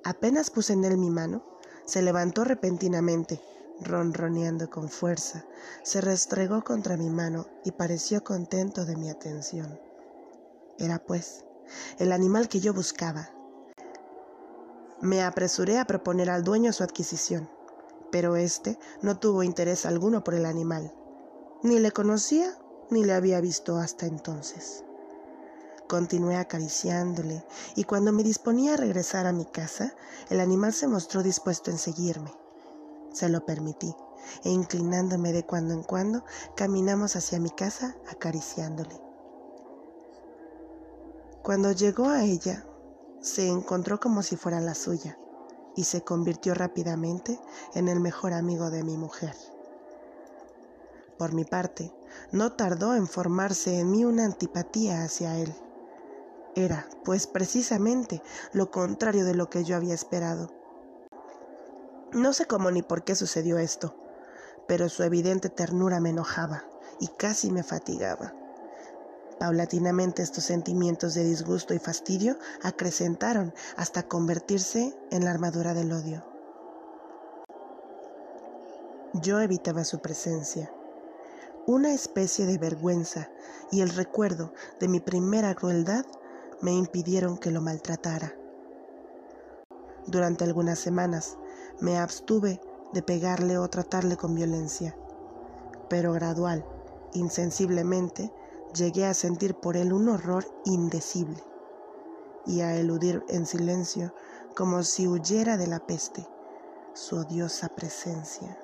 Apenas 0.05 0.51
puse 0.51 0.75
en 0.75 0.85
él 0.85 0.97
mi 0.97 1.11
mano, 1.11 1.43
se 1.87 2.03
levantó 2.03 2.45
repentinamente, 2.45 3.43
ronroneando 3.81 4.71
con 4.71 4.89
fuerza, 4.89 5.45
se 5.83 6.01
restregó 6.01 6.63
contra 6.63 6.97
mi 6.97 7.11
mano 7.11 7.49
y 7.65 7.73
pareció 7.73 8.23
contento 8.23 8.85
de 8.85 8.95
mi 8.95 9.11
atención. 9.11 9.81
Era, 10.79 11.01
pues, 11.05 11.45
el 11.99 12.13
animal 12.13 12.49
que 12.49 12.61
yo 12.61 12.73
buscaba. 12.73 13.33
Me 15.01 15.25
apresuré 15.25 15.81
a 15.81 15.85
proponer 15.85 16.31
al 16.31 16.45
dueño 16.45 16.73
su 16.73 16.85
adquisición, 16.85 17.51
pero 18.11 18.37
éste 18.37 18.79
no 19.03 19.19
tuvo 19.19 19.43
interés 19.43 19.87
alguno 19.87 20.23
por 20.25 20.35
el 20.35 20.47
animal. 20.47 20.95
Ni 21.63 21.79
le 21.79 21.93
conocía 21.93 22.57
ni 22.91 23.05
le 23.05 23.13
había 23.13 23.41
visto 23.41 23.77
hasta 23.77 24.07
entonces. 24.07 24.85
Continué 25.89 26.37
acariciándole 26.37 27.45
y 27.75 27.85
cuando 27.85 28.13
me 28.13 28.23
disponía 28.23 28.75
a 28.75 28.77
regresar 28.77 29.27
a 29.27 29.33
mi 29.33 29.45
casa, 29.45 29.95
el 30.31 30.41
animal 30.41 30.73
se 30.73 30.89
mostró 30.89 31.23
dispuesto 31.23 31.71
en 31.71 31.79
seguirme. 31.79 32.33
Se 33.13 33.29
lo 33.29 33.45
permití 33.47 33.95
e 34.45 34.51
inclinándome 34.51 35.33
de 35.33 35.45
cuando 35.45 35.75
en 35.75 35.85
cuando, 35.85 36.25
caminamos 36.57 37.15
hacia 37.15 37.39
mi 37.39 37.51
casa 37.51 37.97
acariciándole. 38.11 39.01
Cuando 41.43 41.71
llegó 41.71 42.07
a 42.07 42.25
ella, 42.25 42.67
se 43.21 43.47
encontró 43.47 44.01
como 44.01 44.23
si 44.23 44.37
fuera 44.37 44.61
la 44.61 44.75
suya 44.75 45.17
y 45.77 45.85
se 45.85 46.03
convirtió 46.03 46.55
rápidamente 46.55 47.39
en 47.75 47.89
el 47.89 48.01
mejor 48.01 48.33
amigo 48.33 48.71
de 48.71 48.83
mi 48.83 48.97
mujer. 48.97 49.35
Por 51.19 51.33
mi 51.33 51.45
parte, 51.45 51.93
no 52.33 52.53
tardó 52.53 52.95
en 52.95 53.07
formarse 53.07 53.79
en 53.79 53.91
mí 53.91 54.05
una 54.05 54.25
antipatía 54.25 55.03
hacia 55.03 55.37
él. 55.39 55.55
Era, 56.55 56.89
pues, 57.05 57.27
precisamente 57.27 58.23
lo 58.53 58.71
contrario 58.71 59.25
de 59.25 59.35
lo 59.35 59.49
que 59.49 59.65
yo 59.65 59.77
había 59.77 59.95
esperado. 59.95 60.51
No 62.13 62.33
sé 62.33 62.47
cómo 62.47 62.71
ni 62.71 62.83
por 62.83 63.05
qué 63.05 63.15
sucedió 63.15 63.59
esto, 63.59 63.95
pero 64.67 64.89
su 64.89 65.03
evidente 65.03 65.51
ternura 65.51 66.01
me 66.01 66.11
enojaba 66.11 66.65
y 66.99 67.09
casi 67.09 67.51
me 67.51 67.63
fatigaba. 67.63 68.33
Paulatinamente 69.39 70.23
estos 70.23 70.45
sentimientos 70.45 71.15
de 71.15 71.25
disgusto 71.25 71.75
y 71.75 71.79
fastidio 71.79 72.39
acrecentaron 72.63 73.53
hasta 73.77 74.03
convertirse 74.03 74.97
en 75.11 75.25
la 75.25 75.31
armadura 75.31 75.75
del 75.75 75.93
odio. 75.93 76.25
Yo 79.13 79.41
evitaba 79.41 79.85
su 79.85 80.01
presencia. 80.01 80.73
Una 81.67 81.93
especie 81.93 82.47
de 82.47 82.59
vergüenza 82.59 83.29
y 83.71 83.81
el 83.81 83.91
recuerdo 83.91 84.53
de 84.81 84.89
mi 84.89 85.01
primera 85.01 85.55
crueldad 85.55 86.07
me 86.61 86.73
impidieron 86.73 87.37
que 87.37 87.51
lo 87.51 87.61
maltratara. 87.61 88.35
Durante 90.07 90.45
algunas 90.45 90.79
semanas 90.79 91.37
me 91.81 91.99
abstuve 91.99 92.61
de 92.93 93.03
pegarle 93.03 93.59
o 93.59 93.69
tratarle 93.69 94.17
con 94.17 94.35
violencia, 94.35 94.97
pero 95.91 96.13
gradual, 96.13 96.65
insensiblemente, 97.13 98.33
llegué 98.77 99.07
a 99.07 99.15
sentir 99.15 99.55
por 99.55 99.77
él 99.77 99.93
un 99.93 100.09
horror 100.09 100.45
indecible 100.65 101.43
y 102.47 102.61
a 102.61 102.77
eludir 102.77 103.25
en 103.29 103.47
silencio 103.47 104.15
como 104.55 104.83
si 104.83 105.09
huyera 105.09 105.57
de 105.57 105.67
la 105.67 105.81
peste 105.81 106.27
su 106.95 107.17
odiosa 107.17 107.69
presencia. 107.69 108.59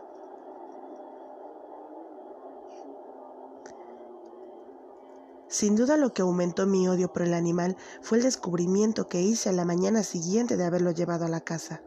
Sin 5.48 5.76
duda 5.76 5.98
lo 5.98 6.14
que 6.14 6.22
aumentó 6.22 6.66
mi 6.66 6.88
odio 6.88 7.12
por 7.12 7.22
el 7.22 7.34
animal 7.34 7.76
fue 8.00 8.18
el 8.18 8.24
descubrimiento 8.24 9.06
que 9.06 9.20
hice 9.20 9.50
a 9.50 9.52
la 9.52 9.66
mañana 9.66 10.02
siguiente 10.02 10.56
de 10.56 10.64
haberlo 10.64 10.92
llevado 10.92 11.26
a 11.26 11.28
la 11.28 11.40
casa. 11.40 11.82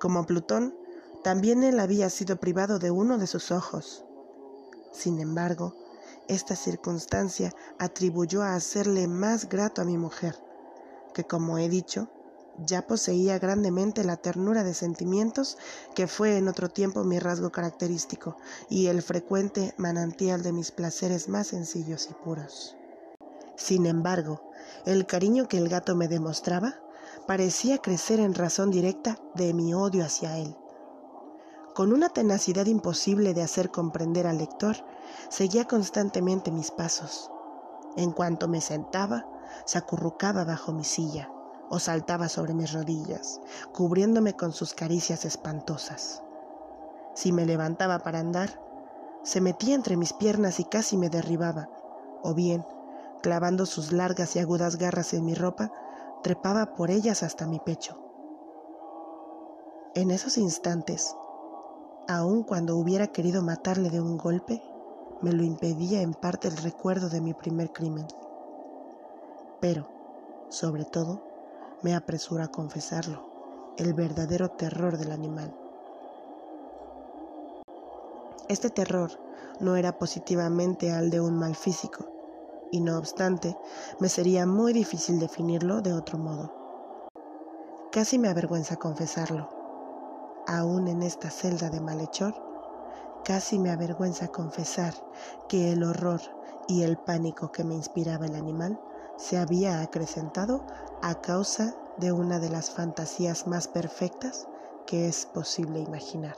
Como 0.00 0.26
Plutón, 0.26 0.74
también 1.22 1.62
él 1.62 1.78
había 1.78 2.10
sido 2.10 2.40
privado 2.40 2.80
de 2.80 2.90
uno 2.90 3.16
de 3.16 3.28
sus 3.28 3.52
ojos. 3.52 4.04
Sin 4.90 5.20
embargo, 5.20 5.76
esta 6.32 6.56
circunstancia 6.56 7.54
atribuyó 7.78 8.42
a 8.42 8.54
hacerle 8.54 9.06
más 9.06 9.48
grato 9.48 9.82
a 9.82 9.84
mi 9.84 9.96
mujer, 9.96 10.36
que 11.14 11.24
como 11.24 11.58
he 11.58 11.68
dicho, 11.68 12.08
ya 12.58 12.86
poseía 12.86 13.38
grandemente 13.38 14.04
la 14.04 14.16
ternura 14.16 14.62
de 14.62 14.74
sentimientos 14.74 15.56
que 15.94 16.06
fue 16.06 16.36
en 16.36 16.48
otro 16.48 16.68
tiempo 16.68 17.04
mi 17.04 17.18
rasgo 17.18 17.50
característico 17.50 18.36
y 18.68 18.88
el 18.88 19.02
frecuente 19.02 19.74
manantial 19.78 20.42
de 20.42 20.52
mis 20.52 20.70
placeres 20.70 21.28
más 21.28 21.48
sencillos 21.48 22.08
y 22.10 22.14
puros. 22.14 22.76
Sin 23.56 23.86
embargo, 23.86 24.50
el 24.86 25.06
cariño 25.06 25.48
que 25.48 25.58
el 25.58 25.68
gato 25.68 25.94
me 25.94 26.08
demostraba 26.08 26.80
parecía 27.26 27.78
crecer 27.78 28.20
en 28.20 28.34
razón 28.34 28.70
directa 28.70 29.18
de 29.34 29.54
mi 29.54 29.74
odio 29.74 30.04
hacia 30.04 30.38
él. 30.38 30.56
Con 31.74 31.92
una 31.92 32.10
tenacidad 32.10 32.66
imposible 32.66 33.32
de 33.32 33.42
hacer 33.42 33.70
comprender 33.70 34.26
al 34.26 34.38
lector, 34.38 34.76
seguía 35.28 35.66
constantemente 35.66 36.50
mis 36.50 36.70
pasos. 36.70 37.30
En 37.96 38.12
cuanto 38.12 38.48
me 38.48 38.60
sentaba, 38.60 39.26
se 39.64 39.78
acurrucaba 39.78 40.44
bajo 40.44 40.72
mi 40.72 40.84
silla 40.84 41.30
o 41.68 41.78
saltaba 41.78 42.28
sobre 42.28 42.52
mis 42.52 42.72
rodillas, 42.72 43.40
cubriéndome 43.72 44.34
con 44.34 44.52
sus 44.52 44.74
caricias 44.74 45.24
espantosas. 45.24 46.22
Si 47.14 47.32
me 47.32 47.46
levantaba 47.46 48.00
para 48.00 48.18
andar, 48.18 48.60
se 49.22 49.40
metía 49.40 49.74
entre 49.74 49.96
mis 49.96 50.12
piernas 50.12 50.60
y 50.60 50.64
casi 50.64 50.98
me 50.98 51.08
derribaba, 51.08 51.70
o 52.22 52.34
bien, 52.34 52.66
clavando 53.22 53.64
sus 53.64 53.90
largas 53.90 54.36
y 54.36 54.38
agudas 54.38 54.76
garras 54.76 55.14
en 55.14 55.24
mi 55.24 55.34
ropa, 55.34 55.72
trepaba 56.22 56.74
por 56.74 56.90
ellas 56.90 57.22
hasta 57.22 57.46
mi 57.46 57.58
pecho. 57.58 57.98
En 59.94 60.10
esos 60.10 60.36
instantes, 60.36 61.16
aun 62.06 62.42
cuando 62.42 62.76
hubiera 62.76 63.06
querido 63.06 63.42
matarle 63.42 63.88
de 63.88 64.00
un 64.00 64.18
golpe, 64.18 64.62
me 65.22 65.32
lo 65.32 65.44
impedía 65.44 66.02
en 66.02 66.14
parte 66.14 66.48
el 66.48 66.56
recuerdo 66.56 67.08
de 67.08 67.20
mi 67.20 67.32
primer 67.32 67.72
crimen. 67.72 68.06
Pero, 69.60 69.88
sobre 70.50 70.84
todo, 70.84 71.22
me 71.82 71.94
apresuro 71.94 72.42
a 72.42 72.48
confesarlo, 72.48 73.74
el 73.78 73.94
verdadero 73.94 74.50
terror 74.50 74.98
del 74.98 75.12
animal. 75.12 75.56
Este 78.48 78.68
terror 78.70 79.10
no 79.60 79.76
era 79.76 79.96
positivamente 79.98 80.90
al 80.90 81.10
de 81.10 81.20
un 81.20 81.38
mal 81.38 81.54
físico, 81.54 82.06
y 82.72 82.80
no 82.80 82.98
obstante, 82.98 83.56
me 84.00 84.08
sería 84.08 84.46
muy 84.46 84.72
difícil 84.72 85.20
definirlo 85.20 85.82
de 85.82 85.92
otro 85.92 86.18
modo. 86.18 86.52
Casi 87.92 88.18
me 88.18 88.28
avergüenza 88.28 88.76
confesarlo. 88.76 89.48
Aún 90.46 90.88
en 90.88 91.02
esta 91.02 91.30
celda 91.30 91.70
de 91.70 91.80
malhechor, 91.80 92.51
casi 93.22 93.58
me 93.58 93.70
avergüenza 93.70 94.28
confesar 94.28 94.94
que 95.48 95.72
el 95.72 95.82
horror 95.82 96.20
y 96.66 96.82
el 96.82 96.98
pánico 96.98 97.50
que 97.50 97.64
me 97.64 97.74
inspiraba 97.74 98.26
el 98.26 98.34
animal 98.34 98.80
se 99.16 99.38
había 99.38 99.82
acrecentado 99.82 100.64
a 101.00 101.14
causa 101.20 101.76
de 101.96 102.12
una 102.12 102.40
de 102.40 102.48
las 102.48 102.70
fantasías 102.70 103.46
más 103.46 103.68
perfectas 103.68 104.46
que 104.86 105.08
es 105.08 105.26
posible 105.26 105.80
imaginar. 105.80 106.36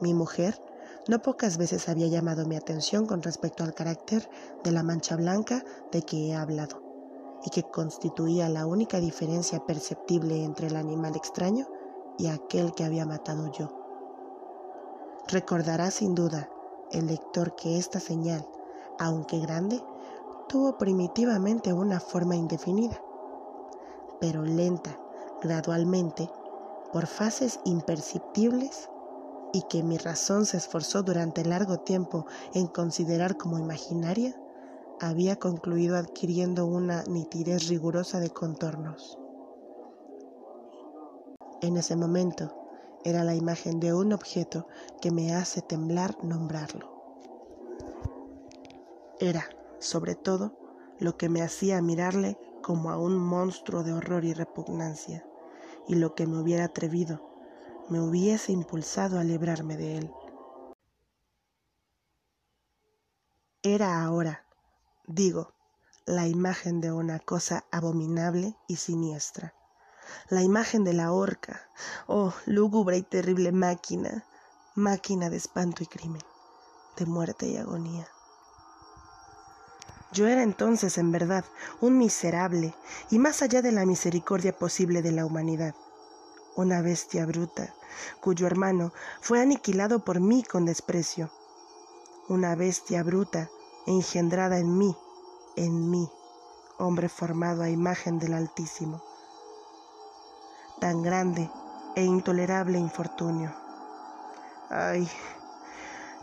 Mi 0.00 0.14
mujer 0.14 0.60
no 1.08 1.20
pocas 1.20 1.56
veces 1.56 1.88
había 1.88 2.08
llamado 2.08 2.46
mi 2.46 2.56
atención 2.56 3.06
con 3.06 3.22
respecto 3.22 3.64
al 3.64 3.74
carácter 3.74 4.28
de 4.62 4.72
la 4.72 4.82
mancha 4.82 5.16
blanca 5.16 5.64
de 5.90 6.02
que 6.02 6.28
he 6.28 6.34
hablado, 6.34 6.82
y 7.44 7.50
que 7.50 7.64
constituía 7.64 8.48
la 8.48 8.66
única 8.66 9.00
diferencia 9.00 9.60
perceptible 9.60 10.44
entre 10.44 10.66
el 10.68 10.76
animal 10.76 11.16
extraño 11.16 11.66
y 12.16 12.26
aquel 12.26 12.72
que 12.74 12.84
había 12.84 13.06
matado 13.06 13.46
yo. 13.48 13.77
Recordará 15.30 15.90
sin 15.90 16.14
duda 16.14 16.48
el 16.90 17.08
lector 17.08 17.54
que 17.54 17.76
esta 17.76 18.00
señal, 18.00 18.48
aunque 18.98 19.38
grande, 19.40 19.84
tuvo 20.48 20.78
primitivamente 20.78 21.74
una 21.74 22.00
forma 22.00 22.34
indefinida, 22.34 22.98
pero 24.22 24.42
lenta, 24.42 24.98
gradualmente, 25.42 26.30
por 26.94 27.06
fases 27.06 27.60
imperceptibles 27.66 28.88
y 29.52 29.64
que 29.68 29.82
mi 29.82 29.98
razón 29.98 30.46
se 30.46 30.56
esforzó 30.56 31.02
durante 31.02 31.44
largo 31.44 31.76
tiempo 31.76 32.24
en 32.54 32.66
considerar 32.66 33.36
como 33.36 33.58
imaginaria, 33.58 34.34
había 34.98 35.36
concluido 35.36 35.98
adquiriendo 35.98 36.64
una 36.64 37.04
nitidez 37.04 37.68
rigurosa 37.68 38.18
de 38.18 38.30
contornos. 38.30 39.18
En 41.60 41.76
ese 41.76 41.96
momento 41.96 42.57
era 43.08 43.24
la 43.24 43.34
imagen 43.34 43.80
de 43.80 43.94
un 43.94 44.12
objeto 44.12 44.66
que 45.00 45.10
me 45.10 45.34
hace 45.34 45.62
temblar 45.62 46.22
nombrarlo. 46.22 46.92
Era, 49.18 49.48
sobre 49.78 50.14
todo, 50.14 50.52
lo 50.98 51.16
que 51.16 51.28
me 51.28 51.42
hacía 51.42 51.80
mirarle 51.80 52.38
como 52.62 52.90
a 52.90 52.98
un 52.98 53.16
monstruo 53.16 53.82
de 53.82 53.92
horror 53.92 54.24
y 54.24 54.34
repugnancia, 54.34 55.24
y 55.86 55.94
lo 55.94 56.14
que 56.14 56.26
me 56.26 56.38
hubiera 56.38 56.64
atrevido 56.64 57.22
me 57.88 58.00
hubiese 58.00 58.52
impulsado 58.52 59.18
a 59.18 59.24
librarme 59.24 59.76
de 59.76 59.98
él. 59.98 60.12
Era 63.62 64.04
ahora, 64.04 64.44
digo, 65.06 65.54
la 66.06 66.28
imagen 66.28 66.80
de 66.80 66.92
una 66.92 67.18
cosa 67.18 67.64
abominable 67.70 68.56
y 68.66 68.76
siniestra, 68.76 69.54
la 70.28 70.42
imagen 70.42 70.84
de 70.84 70.92
la 70.92 71.12
horca, 71.12 71.68
oh, 72.06 72.32
lúgubre 72.46 72.96
y 72.96 73.02
terrible 73.02 73.52
máquina, 73.52 74.24
máquina 74.74 75.30
de 75.30 75.36
espanto 75.36 75.82
y 75.82 75.86
crimen, 75.86 76.22
de 76.96 77.06
muerte 77.06 77.48
y 77.48 77.56
agonía. 77.56 78.08
Yo 80.12 80.26
era 80.26 80.42
entonces, 80.42 80.96
en 80.96 81.12
verdad, 81.12 81.44
un 81.80 81.98
miserable, 81.98 82.74
y 83.10 83.18
más 83.18 83.42
allá 83.42 83.60
de 83.60 83.72
la 83.72 83.84
misericordia 83.84 84.56
posible 84.56 85.02
de 85.02 85.12
la 85.12 85.26
humanidad, 85.26 85.74
una 86.56 86.80
bestia 86.80 87.26
bruta, 87.26 87.74
cuyo 88.20 88.46
hermano 88.46 88.92
fue 89.20 89.40
aniquilado 89.40 90.04
por 90.04 90.20
mí 90.20 90.42
con 90.42 90.64
desprecio, 90.64 91.30
una 92.28 92.54
bestia 92.54 93.02
bruta 93.02 93.50
engendrada 93.86 94.58
en 94.58 94.76
mí, 94.76 94.96
en 95.56 95.90
mí, 95.90 96.10
hombre 96.78 97.08
formado 97.08 97.62
a 97.62 97.70
imagen 97.70 98.18
del 98.18 98.34
Altísimo. 98.34 99.02
Tan 100.80 101.02
grande 101.02 101.50
e 101.96 102.04
intolerable 102.04 102.78
infortunio. 102.78 103.52
Ay, 104.70 105.08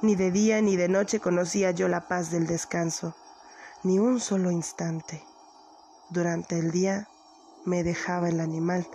ni 0.01 0.15
de 0.15 0.31
día 0.31 0.61
ni 0.61 0.77
de 0.77 0.87
noche 0.87 1.19
conocía 1.19 1.71
yo 1.71 1.89
la 1.89 2.07
paz 2.07 2.31
del 2.31 2.47
descanso, 2.47 3.15
ni 3.83 3.99
un 3.99 4.21
solo 4.21 4.51
instante. 4.51 5.21
Durante 6.09 6.57
el 6.57 6.71
día 6.71 7.09
me 7.65 7.83
dejaba 7.83 8.29
el 8.29 8.39
animal 8.39 8.87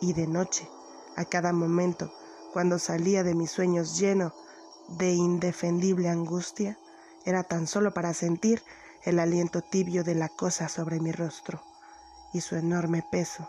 y 0.00 0.12
de 0.12 0.26
noche, 0.26 0.68
a 1.16 1.24
cada 1.24 1.52
momento, 1.52 2.12
cuando 2.52 2.80
salía 2.80 3.22
de 3.22 3.36
mis 3.36 3.52
sueños 3.52 3.96
lleno 3.96 4.32
de 4.88 5.12
indefendible 5.12 6.08
angustia, 6.08 6.78
era 7.24 7.44
tan 7.44 7.68
solo 7.68 7.94
para 7.94 8.12
sentir 8.12 8.60
el 9.04 9.20
aliento 9.20 9.62
tibio 9.62 10.02
de 10.02 10.16
la 10.16 10.28
cosa 10.28 10.68
sobre 10.68 10.98
mi 10.98 11.12
rostro 11.12 11.62
y 12.32 12.40
su 12.40 12.56
enorme 12.56 13.04
peso, 13.08 13.48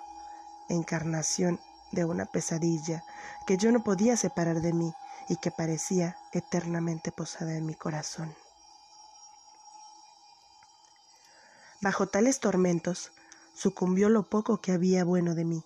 encarnación 0.72 1.60
de 1.92 2.06
una 2.06 2.26
pesadilla 2.26 3.04
que 3.46 3.58
yo 3.58 3.72
no 3.72 3.84
podía 3.84 4.18
separar 4.18 4.62
de 4.62 4.74
mí 4.74 4.94
y 5.28 5.38
que 5.38 5.52
parecía 5.52 6.18
eternamente 6.32 7.12
posada 7.12 7.56
en 7.56 7.66
mi 7.66 7.76
corazón. 7.76 8.36
Bajo 11.82 12.08
tales 12.08 12.40
tormentos 12.40 13.12
sucumbió 13.54 14.10
lo 14.10 14.24
poco 14.24 14.62
que 14.62 14.72
había 14.72 15.04
bueno 15.04 15.36
de 15.36 15.46
mí. 15.46 15.64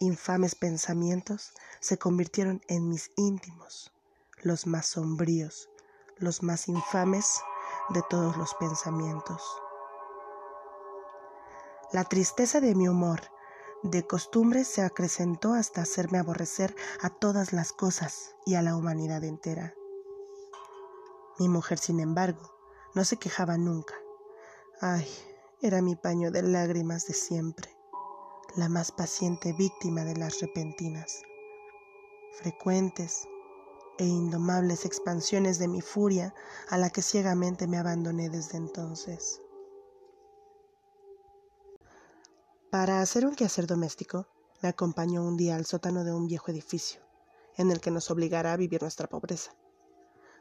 Infames 0.00 0.54
pensamientos 0.54 1.52
se 1.80 1.98
convirtieron 1.98 2.60
en 2.68 2.88
mis 2.88 3.10
íntimos, 3.16 3.92
los 4.42 4.66
más 4.66 4.86
sombríos, 4.86 5.68
los 6.18 6.42
más 6.42 6.68
infames 6.68 7.40
de 7.90 8.02
todos 8.10 8.36
los 8.36 8.54
pensamientos. 8.54 9.42
La 11.92 12.04
tristeza 12.04 12.60
de 12.60 12.74
mi 12.74 12.88
humor 12.88 13.33
de 13.84 14.06
costumbre 14.06 14.64
se 14.64 14.80
acrecentó 14.80 15.52
hasta 15.52 15.82
hacerme 15.82 16.18
aborrecer 16.18 16.74
a 17.02 17.10
todas 17.10 17.52
las 17.52 17.74
cosas 17.74 18.34
y 18.46 18.54
a 18.54 18.62
la 18.62 18.76
humanidad 18.76 19.22
entera. 19.24 19.74
Mi 21.38 21.50
mujer, 21.50 21.78
sin 21.78 22.00
embargo, 22.00 22.56
no 22.94 23.04
se 23.04 23.18
quejaba 23.18 23.58
nunca. 23.58 23.94
Ay, 24.80 25.06
era 25.60 25.82
mi 25.82 25.96
paño 25.96 26.30
de 26.30 26.42
lágrimas 26.42 27.06
de 27.06 27.12
siempre, 27.12 27.76
la 28.56 28.70
más 28.70 28.90
paciente 28.90 29.52
víctima 29.52 30.04
de 30.04 30.16
las 30.16 30.40
repentinas, 30.40 31.20
frecuentes, 32.40 33.28
e 33.98 34.06
indomables 34.06 34.86
expansiones 34.86 35.58
de 35.58 35.68
mi 35.68 35.80
furia 35.80 36.34
a 36.68 36.78
la 36.78 36.90
que 36.90 37.02
ciegamente 37.02 37.66
me 37.66 37.78
abandoné 37.78 38.30
desde 38.30 38.56
entonces. 38.56 39.43
Para 42.74 43.00
hacer 43.00 43.24
un 43.24 43.36
quehacer 43.36 43.68
doméstico, 43.68 44.26
me 44.60 44.68
acompañó 44.68 45.22
un 45.22 45.36
día 45.36 45.54
al 45.54 45.64
sótano 45.64 46.02
de 46.02 46.12
un 46.12 46.26
viejo 46.26 46.50
edificio, 46.50 47.02
en 47.56 47.70
el 47.70 47.80
que 47.80 47.92
nos 47.92 48.10
obligara 48.10 48.52
a 48.52 48.56
vivir 48.56 48.82
nuestra 48.82 49.06
pobreza. 49.06 49.54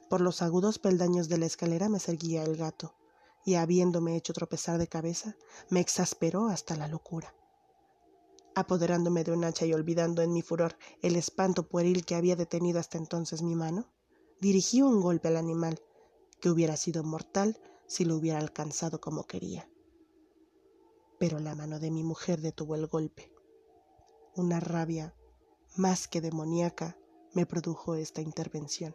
Por 0.10 0.20
los 0.20 0.42
agudos 0.42 0.80
peldaños 0.80 1.30
de 1.30 1.38
la 1.38 1.46
escalera 1.46 1.90
me 1.90 2.00
seguía 2.00 2.42
el 2.42 2.58
gato, 2.58 2.96
y 3.46 3.54
habiéndome 3.54 4.16
hecho 4.16 4.34
tropezar 4.34 4.80
de 4.80 4.88
cabeza, 4.88 5.36
me 5.70 5.80
exasperó 5.80 6.48
hasta 6.48 6.76
la 6.76 6.88
locura 6.88 7.36
apoderándome 8.56 9.24
de 9.24 9.32
un 9.32 9.44
hacha 9.44 9.68
y 9.68 9.74
olvidando 9.76 10.24
en 10.24 10.34
mi 10.34 10.42
furor 10.42 10.76
el 11.04 11.16
espanto 11.16 11.68
pueril 11.68 12.04
que 12.04 12.16
había 12.16 12.36
detenido 12.36 12.80
hasta 12.80 12.98
entonces 12.98 13.44
mi 13.44 13.54
mano, 13.54 13.92
dirigí 14.42 14.82
un 14.82 15.02
golpe 15.02 15.28
al 15.28 15.38
animal, 15.38 15.84
que 16.42 16.50
hubiera 16.50 16.78
sido 16.78 17.04
mortal 17.04 17.62
si 17.86 18.06
lo 18.06 18.16
hubiera 18.16 18.40
alcanzado 18.40 19.00
como 19.00 19.28
quería. 19.28 19.70
Pero 21.24 21.40
la 21.40 21.56
mano 21.56 21.80
de 21.80 21.90
mi 21.90 22.04
mujer 22.04 22.42
detuvo 22.42 22.76
el 22.76 22.86
golpe. 22.88 23.32
Una 24.36 24.60
rabia 24.60 25.16
más 25.78 26.10
que 26.10 26.20
demoníaca 26.20 26.98
me 27.32 27.46
produjo 27.46 27.96
esta 27.96 28.20
intervención. 28.20 28.94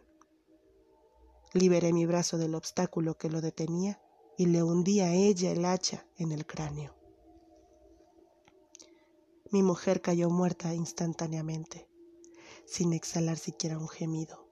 Liberé 1.53 1.91
mi 1.91 2.05
brazo 2.05 2.37
del 2.37 2.53
obstáculo 2.53 3.17
que 3.17 3.31
lo 3.31 3.41
detenía 3.41 3.99
y 4.37 4.45
le 4.45 4.61
hundí 4.61 4.99
a 4.99 5.11
ella 5.11 5.49
el 5.49 5.65
hacha 5.65 6.05
en 6.17 6.31
el 6.31 6.45
cráneo. 6.45 6.95
Mi 9.49 9.63
mujer 9.63 9.99
cayó 9.99 10.29
muerta 10.29 10.75
instantáneamente, 10.75 11.89
sin 12.67 12.93
exhalar 12.93 13.39
siquiera 13.39 13.79
un 13.79 13.89
gemido. 13.89 14.47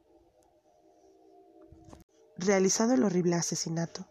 Realizado 2.38 2.96
el 2.96 3.04
horrible 3.04 3.36
asesinato, 3.36 4.08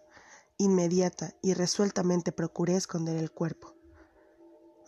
inmediata 0.59 1.35
y 1.43 1.55
resueltamente 1.55 2.33
procuré 2.33 2.77
esconder 2.77 3.17
el 3.17 3.31
cuerpo. 3.31 3.75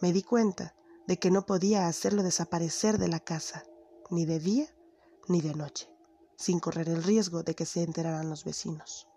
Me 0.01 0.13
di 0.13 0.23
cuenta 0.23 0.75
de 1.07 1.19
que 1.19 1.31
no 1.31 1.47
podía 1.47 1.89
hacerlo 1.89 2.23
desaparecer 2.23 2.99
de 2.99 3.09
la 3.09 3.21
casa, 3.21 3.65
ni 4.11 4.27
de 4.27 4.39
día 4.39 4.75
ni 5.27 5.41
de 5.41 5.55
noche, 5.55 5.91
sin 6.37 6.61
correr 6.61 6.89
el 6.89 7.03
riesgo 7.03 7.43
de 7.43 7.55
que 7.55 7.67
se 7.67 7.83
enteraran 7.83 8.31
los 8.31 8.45
vecinos. 8.45 9.09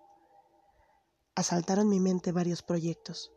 Asaltaron 1.35 1.87
mi 1.87 1.99
mente 1.99 2.31
varios 2.31 2.61
proyectos. 2.61 3.31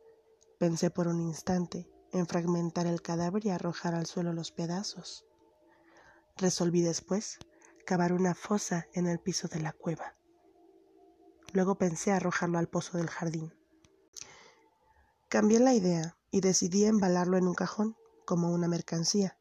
Pensé 0.59 0.91
por 0.91 1.07
un 1.07 1.21
instante 1.21 1.89
en 2.13 2.27
fragmentar 2.27 2.87
el 2.87 3.03
cadáver 3.03 3.47
y 3.47 3.51
arrojar 3.51 3.95
al 3.95 4.07
suelo 4.07 4.33
los 4.33 4.51
pedazos. 4.51 5.25
Resolví 6.37 6.81
después 6.81 7.39
cavar 7.87 8.13
una 8.13 8.35
fosa 8.35 8.87
en 8.93 9.07
el 9.07 9.21
piso 9.21 9.47
de 9.49 9.61
la 9.61 9.73
cueva. 9.73 10.17
Luego 11.55 11.77
pensé 11.77 12.13
arrojarlo 12.13 12.59
al 12.59 12.69
pozo 12.69 12.99
del 12.99 13.09
jardín. 13.09 13.55
Cambié 15.31 15.59
la 15.59 15.73
idea 15.73 16.19
y 16.31 16.43
decidí 16.43 16.85
embalarlo 16.85 17.39
en 17.39 17.49
un 17.49 17.55
cajón 17.55 17.97
como 18.27 18.53
una 18.53 18.69
mercancía, 18.69 19.39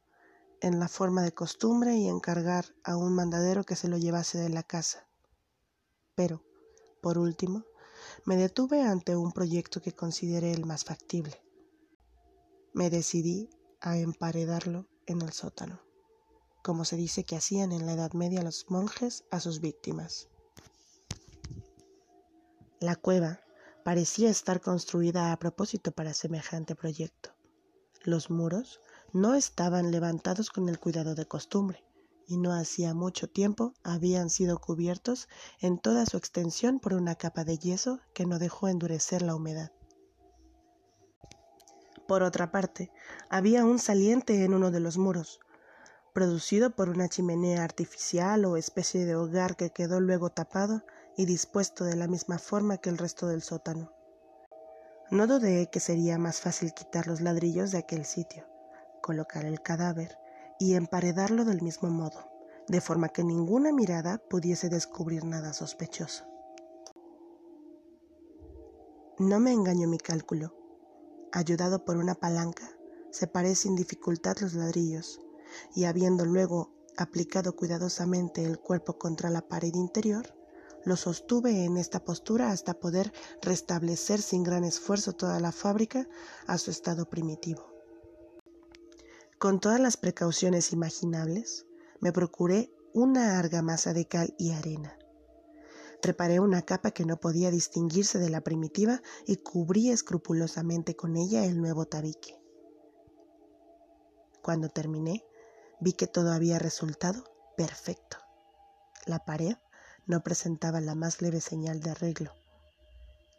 en 0.61 0.79
la 0.79 0.87
forma 0.87 1.23
de 1.23 1.33
costumbre 1.33 1.97
y 1.97 2.07
encargar 2.07 2.73
a 2.85 2.95
un 2.95 3.13
mandadero 3.13 3.65
que 3.65 3.75
se 3.75 3.89
lo 3.89 3.97
llevase 3.97 4.37
de 4.37 4.47
la 4.47 4.63
casa. 4.63 5.09
Pero, 6.15 6.41
por 7.01 7.17
último, 7.17 7.65
me 8.23 8.37
detuve 8.37 8.81
ante 8.81 9.17
un 9.17 9.33
proyecto 9.33 9.81
que 9.81 9.91
consideré 9.91 10.53
el 10.53 10.65
más 10.65 10.85
factible 10.85 11.43
me 12.73 12.89
decidí 12.89 13.49
a 13.81 13.97
emparedarlo 13.97 14.87
en 15.05 15.21
el 15.21 15.31
sótano, 15.31 15.81
como 16.63 16.85
se 16.85 16.95
dice 16.95 17.23
que 17.23 17.35
hacían 17.35 17.71
en 17.71 17.85
la 17.85 17.93
Edad 17.93 18.13
Media 18.13 18.41
los 18.41 18.65
monjes 18.69 19.25
a 19.29 19.39
sus 19.39 19.61
víctimas. 19.61 20.27
La 22.83 22.97
cueva 22.97 23.39
parecía 23.85 24.29
estar 24.29 24.59
construida 24.59 25.31
a 25.31 25.39
propósito 25.39 25.93
para 25.93 26.13
semejante 26.13 26.75
proyecto. 26.75 27.29
Los 28.03 28.29
muros 28.29 28.81
no 29.13 29.35
estaban 29.35 29.89
levantados 29.89 30.49
con 30.49 30.67
el 30.67 30.81
cuidado 30.81 31.15
de 31.15 31.25
costumbre, 31.25 31.85
y 32.27 32.35
no 32.35 32.51
hacía 32.51 32.93
mucho 32.93 33.29
tiempo 33.29 33.73
habían 33.83 34.29
sido 34.29 34.59
cubiertos 34.59 35.29
en 35.61 35.79
toda 35.79 36.05
su 36.05 36.17
extensión 36.17 36.81
por 36.81 36.93
una 36.93 37.15
capa 37.15 37.45
de 37.45 37.57
yeso 37.57 38.01
que 38.13 38.25
no 38.25 38.37
dejó 38.37 38.67
endurecer 38.67 39.21
la 39.21 39.33
humedad. 39.33 39.71
Por 42.05 42.21
otra 42.21 42.51
parte, 42.51 42.91
había 43.29 43.63
un 43.63 43.79
saliente 43.79 44.43
en 44.43 44.53
uno 44.53 44.71
de 44.71 44.81
los 44.81 44.97
muros, 44.97 45.39
producido 46.11 46.75
por 46.75 46.89
una 46.89 47.07
chimenea 47.07 47.63
artificial 47.63 48.43
o 48.43 48.57
especie 48.57 49.05
de 49.05 49.15
hogar 49.15 49.55
que 49.55 49.69
quedó 49.69 50.01
luego 50.01 50.31
tapado 50.31 50.83
y 51.17 51.25
dispuesto 51.25 51.83
de 51.83 51.95
la 51.95 52.07
misma 52.07 52.39
forma 52.39 52.77
que 52.77 52.89
el 52.89 52.97
resto 52.97 53.27
del 53.27 53.41
sótano. 53.41 53.91
No 55.11 55.27
dudé 55.27 55.69
que 55.69 55.79
sería 55.79 56.17
más 56.17 56.39
fácil 56.39 56.73
quitar 56.73 57.07
los 57.07 57.21
ladrillos 57.21 57.71
de 57.71 57.79
aquel 57.79 58.05
sitio, 58.05 58.45
colocar 59.01 59.45
el 59.45 59.61
cadáver 59.61 60.17
y 60.59 60.73
emparedarlo 60.73 61.45
del 61.45 61.61
mismo 61.61 61.89
modo, 61.89 62.31
de 62.67 62.81
forma 62.81 63.09
que 63.09 63.23
ninguna 63.23 63.71
mirada 63.71 64.17
pudiese 64.17 64.69
descubrir 64.69 65.25
nada 65.25 65.53
sospechoso. 65.53 66.25
No 69.19 69.39
me 69.39 69.51
engañó 69.51 69.87
mi 69.87 69.97
cálculo 69.99 70.63
ayudado 71.33 71.83
por 71.83 71.97
una 71.97 72.13
palanca, 72.13 72.69
separé 73.11 73.55
sin 73.55 73.75
dificultad 73.75 74.37
los 74.39 74.53
ladrillos, 74.53 75.19
y 75.75 75.85
habiendo 75.85 76.25
luego 76.25 76.71
aplicado 76.95 77.55
cuidadosamente 77.55 78.45
el 78.45 78.59
cuerpo 78.59 78.99
contra 78.99 79.31
la 79.31 79.41
pared 79.41 79.73
interior, 79.73 80.35
lo 80.85 80.95
sostuve 80.95 81.65
en 81.65 81.77
esta 81.77 82.03
postura 82.03 82.51
hasta 82.51 82.73
poder 82.73 83.13
restablecer 83.41 84.21
sin 84.21 84.43
gran 84.43 84.63
esfuerzo 84.63 85.13
toda 85.13 85.39
la 85.39 85.51
fábrica 85.51 86.07
a 86.47 86.57
su 86.57 86.71
estado 86.71 87.09
primitivo. 87.09 87.73
Con 89.39 89.59
todas 89.59 89.79
las 89.79 89.97
precauciones 89.97 90.71
imaginables, 90.71 91.65
me 91.99 92.11
procuré 92.11 92.73
una 92.93 93.39
argamasa 93.39 93.93
de 93.93 94.07
cal 94.07 94.33
y 94.37 94.51
arena. 94.51 94.97
Preparé 96.01 96.39
una 96.39 96.61
capa 96.63 96.91
que 96.91 97.05
no 97.05 97.17
podía 97.17 97.49
distinguirse 97.49 98.19
de 98.19 98.29
la 98.29 98.41
primitiva 98.41 99.01
y 99.25 99.37
cubrí 99.37 99.89
escrupulosamente 99.89 100.95
con 100.95 101.15
ella 101.15 101.45
el 101.45 101.61
nuevo 101.61 101.85
tabique. 101.85 102.39
Cuando 104.41 104.67
terminé, 104.67 105.25
vi 105.79 105.93
que 105.93 106.07
todo 106.07 106.31
había 106.33 106.59
resultado 106.59 107.23
perfecto. 107.55 108.17
La 109.05 109.23
pared 109.23 109.55
no 110.05 110.21
presentaba 110.21 110.81
la 110.81 110.95
más 110.95 111.21
leve 111.21 111.41
señal 111.41 111.79
de 111.79 111.91
arreglo. 111.91 112.31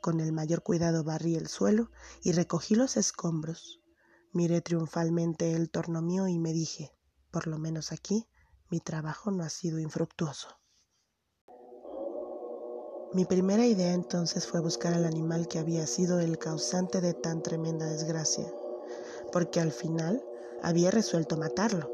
Con 0.00 0.20
el 0.20 0.32
mayor 0.32 0.62
cuidado 0.62 1.04
barrí 1.04 1.34
el 1.34 1.48
suelo 1.48 1.90
y 2.22 2.32
recogí 2.32 2.74
los 2.74 2.96
escombros. 2.96 3.80
Miré 4.32 4.60
triunfalmente 4.60 5.52
el 5.52 5.70
torno 5.70 6.02
mío 6.02 6.28
y 6.28 6.38
me 6.38 6.52
dije, 6.52 6.92
por 7.30 7.46
lo 7.46 7.58
menos 7.58 7.92
aquí, 7.92 8.26
mi 8.70 8.80
trabajo 8.80 9.30
no 9.30 9.44
ha 9.44 9.48
sido 9.48 9.78
infructuoso. 9.78 10.48
Mi 13.12 13.24
primera 13.24 13.64
idea 13.64 13.92
entonces 13.92 14.46
fue 14.46 14.60
buscar 14.60 14.92
al 14.92 15.04
animal 15.04 15.46
que 15.46 15.60
había 15.60 15.86
sido 15.86 16.18
el 16.18 16.36
causante 16.36 17.00
de 17.00 17.14
tan 17.14 17.42
tremenda 17.42 17.86
desgracia, 17.86 18.52
porque 19.30 19.60
al 19.60 19.70
final 19.70 20.20
había 20.62 20.90
resuelto 20.90 21.36
matarlo. 21.36 21.92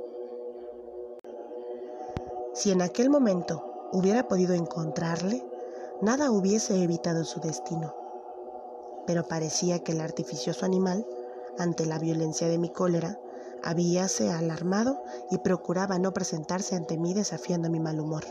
Si 2.54 2.70
en 2.70 2.80
aquel 2.82 3.10
momento 3.10 3.69
hubiera 3.92 4.28
podido 4.28 4.54
encontrarle, 4.54 5.44
nada 6.00 6.30
hubiese 6.30 6.82
evitado 6.82 7.24
su 7.24 7.40
destino. 7.40 7.94
Pero 9.06 9.26
parecía 9.26 9.80
que 9.80 9.92
el 9.92 10.00
artificioso 10.00 10.64
animal, 10.64 11.06
ante 11.58 11.86
la 11.86 11.98
violencia 11.98 12.48
de 12.48 12.58
mi 12.58 12.70
cólera, 12.70 13.18
habíase 13.62 14.30
alarmado 14.30 15.02
y 15.30 15.38
procuraba 15.38 15.98
no 15.98 16.12
presentarse 16.12 16.76
ante 16.76 16.96
mí 16.96 17.14
desafiando 17.14 17.68
mi 17.68 17.80
mal 17.80 18.00
humor. 18.00 18.24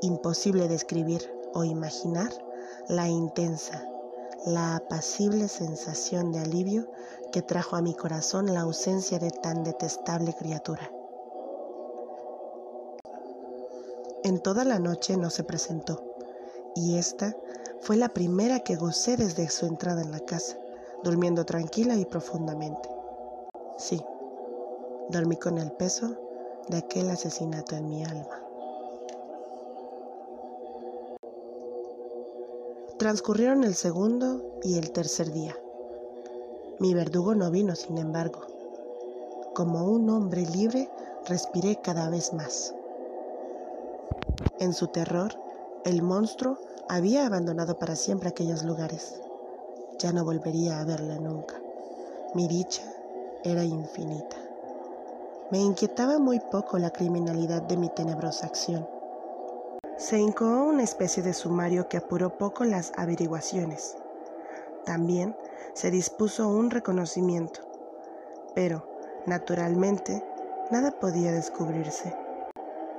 Imposible 0.00 0.68
describir 0.68 1.22
o 1.54 1.64
imaginar 1.64 2.30
la 2.88 3.08
intensa, 3.08 3.86
la 4.44 4.76
apacible 4.76 5.48
sensación 5.48 6.32
de 6.32 6.40
alivio 6.40 6.86
que 7.32 7.42
trajo 7.42 7.76
a 7.76 7.82
mi 7.82 7.94
corazón 7.94 8.52
la 8.52 8.60
ausencia 8.60 9.18
de 9.18 9.30
tan 9.30 9.64
detestable 9.64 10.34
criatura. 10.34 10.90
En 14.24 14.40
toda 14.40 14.64
la 14.64 14.78
noche 14.78 15.18
no 15.18 15.28
se 15.28 15.44
presentó, 15.44 16.02
y 16.74 16.96
esta 16.96 17.36
fue 17.80 17.96
la 17.96 18.08
primera 18.08 18.60
que 18.60 18.74
gocé 18.74 19.18
desde 19.18 19.50
su 19.50 19.66
entrada 19.66 20.00
en 20.00 20.12
la 20.12 20.20
casa, 20.20 20.56
durmiendo 21.02 21.44
tranquila 21.44 21.94
y 21.96 22.06
profundamente. 22.06 22.88
Sí, 23.76 24.02
dormí 25.10 25.36
con 25.36 25.58
el 25.58 25.72
peso 25.72 26.16
de 26.68 26.78
aquel 26.78 27.10
asesinato 27.10 27.76
en 27.76 27.86
mi 27.86 28.02
alma. 28.02 28.40
Transcurrieron 32.96 33.62
el 33.62 33.74
segundo 33.74 34.58
y 34.62 34.78
el 34.78 34.90
tercer 34.90 35.32
día. 35.32 35.54
Mi 36.78 36.94
verdugo 36.94 37.34
no 37.34 37.50
vino, 37.50 37.76
sin 37.76 37.98
embargo. 37.98 38.40
Como 39.54 39.84
un 39.84 40.08
hombre 40.08 40.46
libre, 40.46 40.88
respiré 41.26 41.76
cada 41.82 42.08
vez 42.08 42.32
más. 42.32 42.74
En 44.60 44.72
su 44.72 44.86
terror, 44.88 45.32
el 45.84 46.02
monstruo 46.02 46.58
había 46.88 47.26
abandonado 47.26 47.76
para 47.76 47.96
siempre 47.96 48.28
aquellos 48.28 48.62
lugares. 48.62 49.20
Ya 49.98 50.12
no 50.12 50.24
volvería 50.24 50.80
a 50.80 50.84
verla 50.84 51.18
nunca. 51.18 51.60
Mi 52.34 52.46
dicha 52.46 52.82
era 53.42 53.64
infinita. 53.64 54.36
Me 55.50 55.58
inquietaba 55.58 56.18
muy 56.18 56.38
poco 56.38 56.78
la 56.78 56.90
criminalidad 56.90 57.62
de 57.62 57.76
mi 57.76 57.88
tenebrosa 57.88 58.46
acción. 58.46 58.88
Se 59.98 60.18
incoó 60.18 60.64
una 60.64 60.82
especie 60.82 61.22
de 61.22 61.34
sumario 61.34 61.88
que 61.88 61.96
apuró 61.96 62.38
poco 62.38 62.64
las 62.64 62.92
averiguaciones. 62.96 63.96
También 64.84 65.36
se 65.74 65.90
dispuso 65.90 66.48
un 66.48 66.70
reconocimiento, 66.70 67.60
pero, 68.54 68.86
naturalmente, 69.26 70.22
nada 70.70 70.92
podía 70.92 71.32
descubrirse. 71.32 72.23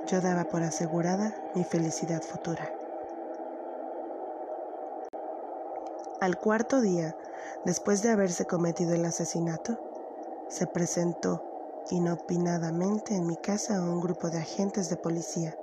Yo 0.06 0.20
daba 0.20 0.44
por 0.44 0.62
asegurada 0.62 1.34
mi 1.52 1.64
felicidad 1.64 2.22
futura. 2.22 2.70
Al 6.20 6.38
cuarto 6.38 6.80
día, 6.80 7.16
después 7.64 8.02
de 8.02 8.10
haberse 8.10 8.46
cometido 8.46 8.94
el 8.94 9.04
asesinato, 9.04 9.78
se 10.48 10.68
presentó 10.68 11.42
inopinadamente 11.90 13.14
en 13.16 13.26
mi 13.26 13.36
casa 13.36 13.82
un 13.82 14.00
grupo 14.00 14.30
de 14.30 14.38
agentes 14.38 14.88
de 14.88 14.96
policía 14.96 15.58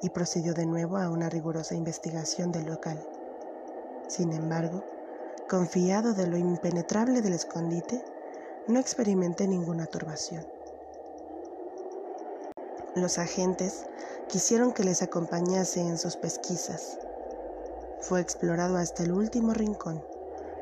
y 0.00 0.08
procedió 0.08 0.54
de 0.54 0.64
nuevo 0.64 0.96
a 0.96 1.10
una 1.10 1.28
rigurosa 1.28 1.74
investigación 1.74 2.52
del 2.52 2.64
local. 2.64 3.04
Sin 4.08 4.32
embargo, 4.32 4.86
confiado 5.46 6.14
de 6.14 6.26
lo 6.26 6.38
impenetrable 6.38 7.20
del 7.20 7.34
escondite, 7.34 8.02
no 8.66 8.80
experimenté 8.80 9.46
ninguna 9.46 9.86
turbación. 9.86 10.46
Los 12.96 13.18
agentes 13.18 13.86
quisieron 14.28 14.72
que 14.72 14.84
les 14.84 15.02
acompañase 15.02 15.80
en 15.80 15.98
sus 15.98 16.16
pesquisas. 16.16 16.96
Fue 17.98 18.20
explorado 18.20 18.76
hasta 18.76 19.02
el 19.02 19.10
último 19.10 19.52
rincón. 19.52 20.04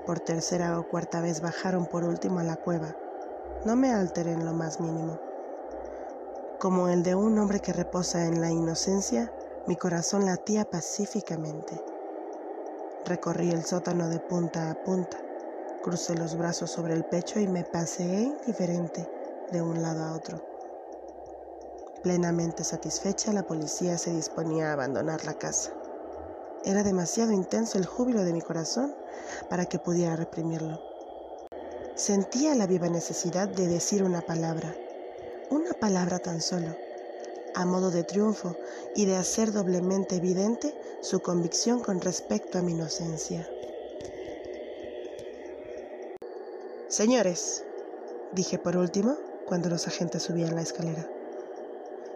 Por 0.06 0.18
tercera 0.20 0.80
o 0.80 0.88
cuarta 0.88 1.20
vez 1.20 1.42
bajaron 1.42 1.84
por 1.84 2.04
último 2.04 2.38
a 2.38 2.42
la 2.42 2.56
cueva. 2.56 2.96
No 3.66 3.76
me 3.76 3.92
alteré 3.92 4.32
en 4.32 4.46
lo 4.46 4.54
más 4.54 4.80
mínimo. 4.80 5.20
Como 6.58 6.88
el 6.88 7.02
de 7.02 7.14
un 7.14 7.38
hombre 7.38 7.60
que 7.60 7.74
reposa 7.74 8.24
en 8.24 8.40
la 8.40 8.50
inocencia, 8.50 9.30
mi 9.66 9.76
corazón 9.76 10.24
latía 10.24 10.64
pacíficamente. 10.64 11.84
Recorrí 13.04 13.50
el 13.50 13.66
sótano 13.66 14.08
de 14.08 14.20
punta 14.20 14.70
a 14.70 14.74
punta, 14.82 15.18
crucé 15.82 16.14
los 16.14 16.38
brazos 16.38 16.70
sobre 16.70 16.94
el 16.94 17.04
pecho 17.04 17.40
y 17.40 17.46
me 17.46 17.64
paseé 17.64 18.22
indiferente 18.22 19.06
de 19.50 19.60
un 19.60 19.82
lado 19.82 20.02
a 20.02 20.14
otro. 20.14 20.51
Plenamente 22.02 22.64
satisfecha, 22.64 23.32
la 23.32 23.44
policía 23.44 23.96
se 23.96 24.12
disponía 24.12 24.70
a 24.70 24.72
abandonar 24.72 25.24
la 25.24 25.34
casa. 25.34 25.72
Era 26.64 26.82
demasiado 26.82 27.30
intenso 27.30 27.78
el 27.78 27.86
júbilo 27.86 28.24
de 28.24 28.32
mi 28.32 28.40
corazón 28.40 28.92
para 29.48 29.66
que 29.66 29.78
pudiera 29.78 30.16
reprimirlo. 30.16 30.80
Sentía 31.94 32.56
la 32.56 32.66
viva 32.66 32.88
necesidad 32.88 33.46
de 33.48 33.68
decir 33.68 34.02
una 34.02 34.20
palabra, 34.20 34.74
una 35.50 35.74
palabra 35.74 36.18
tan 36.18 36.40
solo, 36.40 36.74
a 37.54 37.64
modo 37.66 37.92
de 37.92 38.02
triunfo 38.02 38.56
y 38.96 39.04
de 39.04 39.16
hacer 39.16 39.52
doblemente 39.52 40.16
evidente 40.16 40.74
su 41.02 41.20
convicción 41.20 41.80
con 41.80 42.00
respecto 42.00 42.58
a 42.58 42.62
mi 42.62 42.72
inocencia. 42.72 43.48
Señores, 46.88 47.62
dije 48.32 48.58
por 48.58 48.76
último 48.76 49.16
cuando 49.46 49.68
los 49.68 49.86
agentes 49.86 50.24
subían 50.24 50.56
la 50.56 50.62
escalera. 50.62 51.21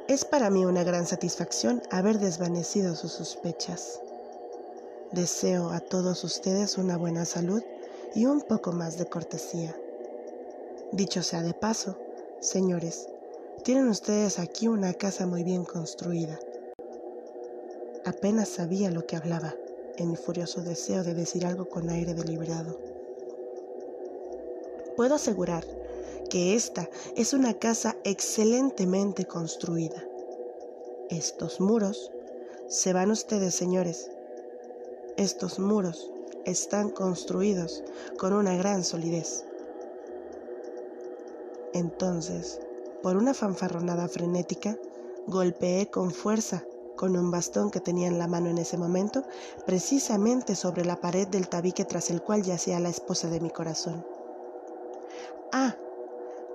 Es 0.09 0.25
para 0.25 0.51
mí 0.51 0.64
una 0.64 0.85
gran 0.85 1.05
satisfacción 1.05 1.83
haber 1.90 2.21
desvanecido 2.21 2.95
sus 2.95 3.11
sospechas. 3.11 4.01
Deseo 5.11 5.71
a 5.71 5.81
todos 5.81 6.23
ustedes 6.23 6.79
una 6.79 6.97
buena 6.97 7.25
salud 7.25 7.61
y 8.14 8.27
un 8.27 8.40
poco 8.42 8.71
más 8.71 8.99
de 8.99 9.07
cortesía. 9.07 9.77
Dicho 10.92 11.25
sea 11.25 11.42
de 11.42 11.55
paso, 11.55 11.99
señores, 12.38 13.09
tienen 13.64 13.88
ustedes 13.88 14.38
aquí 14.38 14.69
una 14.69 14.95
casa 14.95 15.27
muy 15.27 15.42
bien 15.42 15.64
construida. 15.64 16.38
Apenas 18.05 18.49
sabía 18.49 18.92
lo 18.92 19.07
que 19.07 19.16
hablaba 19.16 19.57
en 19.97 20.11
mi 20.11 20.16
furioso 20.16 20.62
deseo 20.62 21.03
de 21.03 21.14
decir 21.14 21.45
algo 21.45 21.69
con 21.69 21.90
aire 21.90 22.14
deliberado. 22.14 22.79
Puedo 24.97 25.16
asegurar 25.16 25.64
que 26.28 26.54
esta 26.54 26.88
es 27.16 27.32
una 27.32 27.54
casa 27.54 27.96
excelentemente 28.04 29.24
construida. 29.24 30.02
Estos 31.10 31.60
muros, 31.60 32.10
se 32.68 32.92
van 32.92 33.10
ustedes 33.10 33.54
señores, 33.54 34.10
estos 35.16 35.58
muros 35.58 36.10
están 36.44 36.90
construidos 36.90 37.82
con 38.18 38.32
una 38.32 38.56
gran 38.56 38.84
solidez. 38.84 39.44
Entonces, 41.72 42.60
por 43.02 43.16
una 43.16 43.34
fanfarronada 43.34 44.08
frenética, 44.08 44.76
golpeé 45.26 45.88
con 45.90 46.10
fuerza 46.10 46.64
con 46.96 47.16
un 47.16 47.30
bastón 47.30 47.70
que 47.70 47.80
tenía 47.80 48.08
en 48.08 48.18
la 48.18 48.26
mano 48.26 48.48
en 48.48 48.58
ese 48.58 48.78
momento, 48.78 49.22
precisamente 49.66 50.56
sobre 50.56 50.84
la 50.84 51.00
pared 51.00 51.28
del 51.28 51.48
tabique 51.48 51.84
tras 51.84 52.10
el 52.10 52.22
cual 52.22 52.42
yacía 52.42 52.80
la 52.80 52.88
esposa 52.88 53.28
de 53.28 53.40
mi 53.40 53.50
corazón. 53.50 54.04
Ah, 55.52 55.76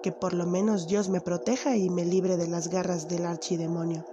que 0.01 0.11
por 0.11 0.33
lo 0.33 0.45
menos 0.45 0.87
Dios 0.87 1.09
me 1.09 1.21
proteja 1.21 1.75
y 1.75 1.89
me 1.89 2.05
libre 2.05 2.37
de 2.37 2.47
las 2.47 2.69
garras 2.69 3.07
del 3.07 3.25
archidemonio. 3.25 4.05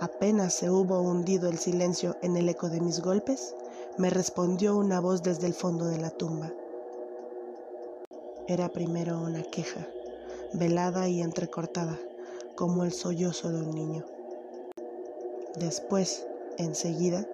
Apenas 0.00 0.54
se 0.54 0.70
hubo 0.70 1.00
hundido 1.00 1.48
el 1.48 1.58
silencio 1.58 2.16
en 2.22 2.36
el 2.36 2.48
eco 2.48 2.68
de 2.68 2.80
mis 2.80 3.00
golpes, 3.00 3.54
me 3.96 4.10
respondió 4.10 4.76
una 4.76 5.00
voz 5.00 5.22
desde 5.22 5.46
el 5.46 5.54
fondo 5.54 5.86
de 5.86 5.98
la 5.98 6.10
tumba. 6.10 6.52
era 8.46 8.68
primero 8.68 9.18
una 9.20 9.42
queja, 9.42 9.86
velada 10.52 11.08
y 11.08 11.22
entrecortada, 11.22 11.98
como 12.56 12.84
el 12.84 12.92
sollozo 12.92 13.50
de 13.50 13.62
un 13.62 13.70
niño. 13.70 14.04
Después, 15.56 16.26
enseguida, 16.58 17.26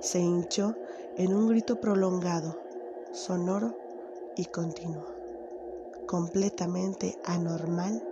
se 0.00 0.20
hinchó 0.20 0.76
en 1.16 1.34
un 1.34 1.48
grito 1.48 1.80
prolongado, 1.80 2.56
sonoro 3.12 3.76
y 4.36 4.44
continuo, 4.46 5.04
completamente 6.06 7.18
anormal 7.24 8.02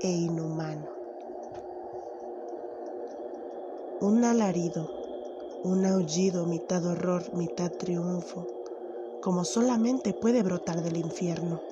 e 0.00 0.10
inhumano. 0.10 0.90
Un 4.00 4.24
alarido, 4.24 4.90
un 5.62 5.84
aullido 5.84 6.46
mitad 6.46 6.84
horror, 6.84 7.22
mitad 7.34 7.70
triunfo, 7.72 8.46
como 9.20 9.44
solamente 9.44 10.14
puede 10.14 10.42
brotar 10.42 10.82
del 10.82 10.96
infierno. 10.96 11.62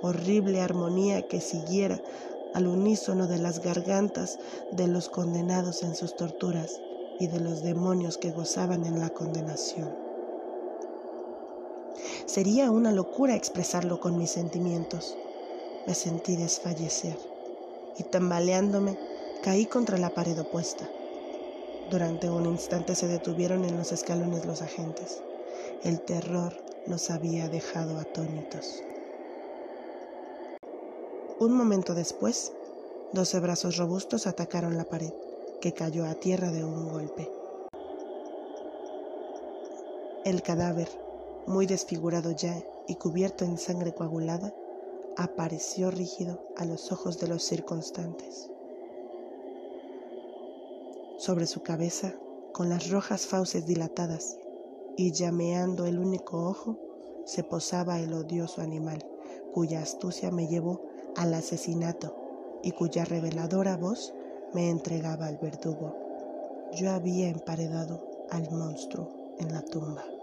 Horrible 0.00 0.60
armonía 0.60 1.22
que 1.22 1.40
siguiera 1.40 2.02
al 2.52 2.68
unísono 2.68 3.26
de 3.26 3.38
las 3.38 3.60
gargantas 3.60 4.38
de 4.70 4.86
los 4.86 5.08
condenados 5.08 5.82
en 5.82 5.94
sus 5.94 6.14
torturas 6.14 6.82
y 7.18 7.26
de 7.28 7.40
los 7.40 7.62
demonios 7.62 8.16
que 8.16 8.30
gozaban 8.30 8.86
en 8.86 9.00
la 9.00 9.10
condenación. 9.10 10.03
Sería 12.26 12.70
una 12.70 12.92
locura 12.92 13.34
expresarlo 13.34 14.00
con 14.00 14.16
mis 14.16 14.30
sentimientos. 14.30 15.16
Me 15.86 15.94
sentí 15.94 16.36
desfallecer 16.36 17.18
y 17.98 18.04
tambaleándome 18.04 18.96
caí 19.42 19.66
contra 19.66 19.98
la 19.98 20.10
pared 20.10 20.38
opuesta. 20.40 20.88
Durante 21.90 22.30
un 22.30 22.46
instante 22.46 22.94
se 22.94 23.08
detuvieron 23.08 23.64
en 23.64 23.76
los 23.76 23.92
escalones 23.92 24.46
los 24.46 24.62
agentes. 24.62 25.22
El 25.82 26.00
terror 26.00 26.54
nos 26.86 27.10
había 27.10 27.48
dejado 27.48 27.98
atónitos. 27.98 28.82
Un 31.38 31.52
momento 31.52 31.94
después, 31.94 32.52
doce 33.12 33.38
brazos 33.40 33.76
robustos 33.76 34.26
atacaron 34.26 34.76
la 34.76 34.84
pared, 34.84 35.12
que 35.60 35.72
cayó 35.72 36.06
a 36.06 36.14
tierra 36.14 36.50
de 36.50 36.64
un 36.64 36.88
golpe. 36.88 37.28
El 40.24 40.42
cadáver, 40.42 40.88
muy 41.46 41.66
desfigurado 41.66 42.30
ya 42.32 42.62
y 42.86 42.96
cubierto 42.96 43.44
en 43.44 43.58
sangre 43.58 43.94
coagulada, 43.94 44.54
apareció 45.16 45.90
rígido 45.90 46.40
a 46.56 46.64
los 46.64 46.90
ojos 46.92 47.18
de 47.20 47.28
los 47.28 47.42
circunstantes. 47.42 48.50
Sobre 51.18 51.46
su 51.46 51.62
cabeza, 51.62 52.14
con 52.52 52.68
las 52.68 52.90
rojas 52.90 53.26
fauces 53.26 53.66
dilatadas 53.66 54.38
y 54.96 55.12
llameando 55.12 55.86
el 55.86 55.98
único 55.98 56.48
ojo, 56.48 56.78
se 57.24 57.42
posaba 57.42 58.00
el 58.00 58.12
odioso 58.12 58.60
animal, 58.60 59.04
cuya 59.52 59.80
astucia 59.80 60.30
me 60.30 60.46
llevó 60.46 60.82
al 61.16 61.32
asesinato 61.34 62.60
y 62.62 62.72
cuya 62.72 63.04
reveladora 63.04 63.76
voz 63.76 64.14
me 64.52 64.70
entregaba 64.70 65.26
al 65.26 65.38
verdugo. 65.38 65.96
Yo 66.72 66.90
había 66.90 67.28
emparedado 67.28 68.26
al 68.30 68.50
monstruo 68.50 69.36
en 69.38 69.52
la 69.52 69.62
tumba. 69.62 70.13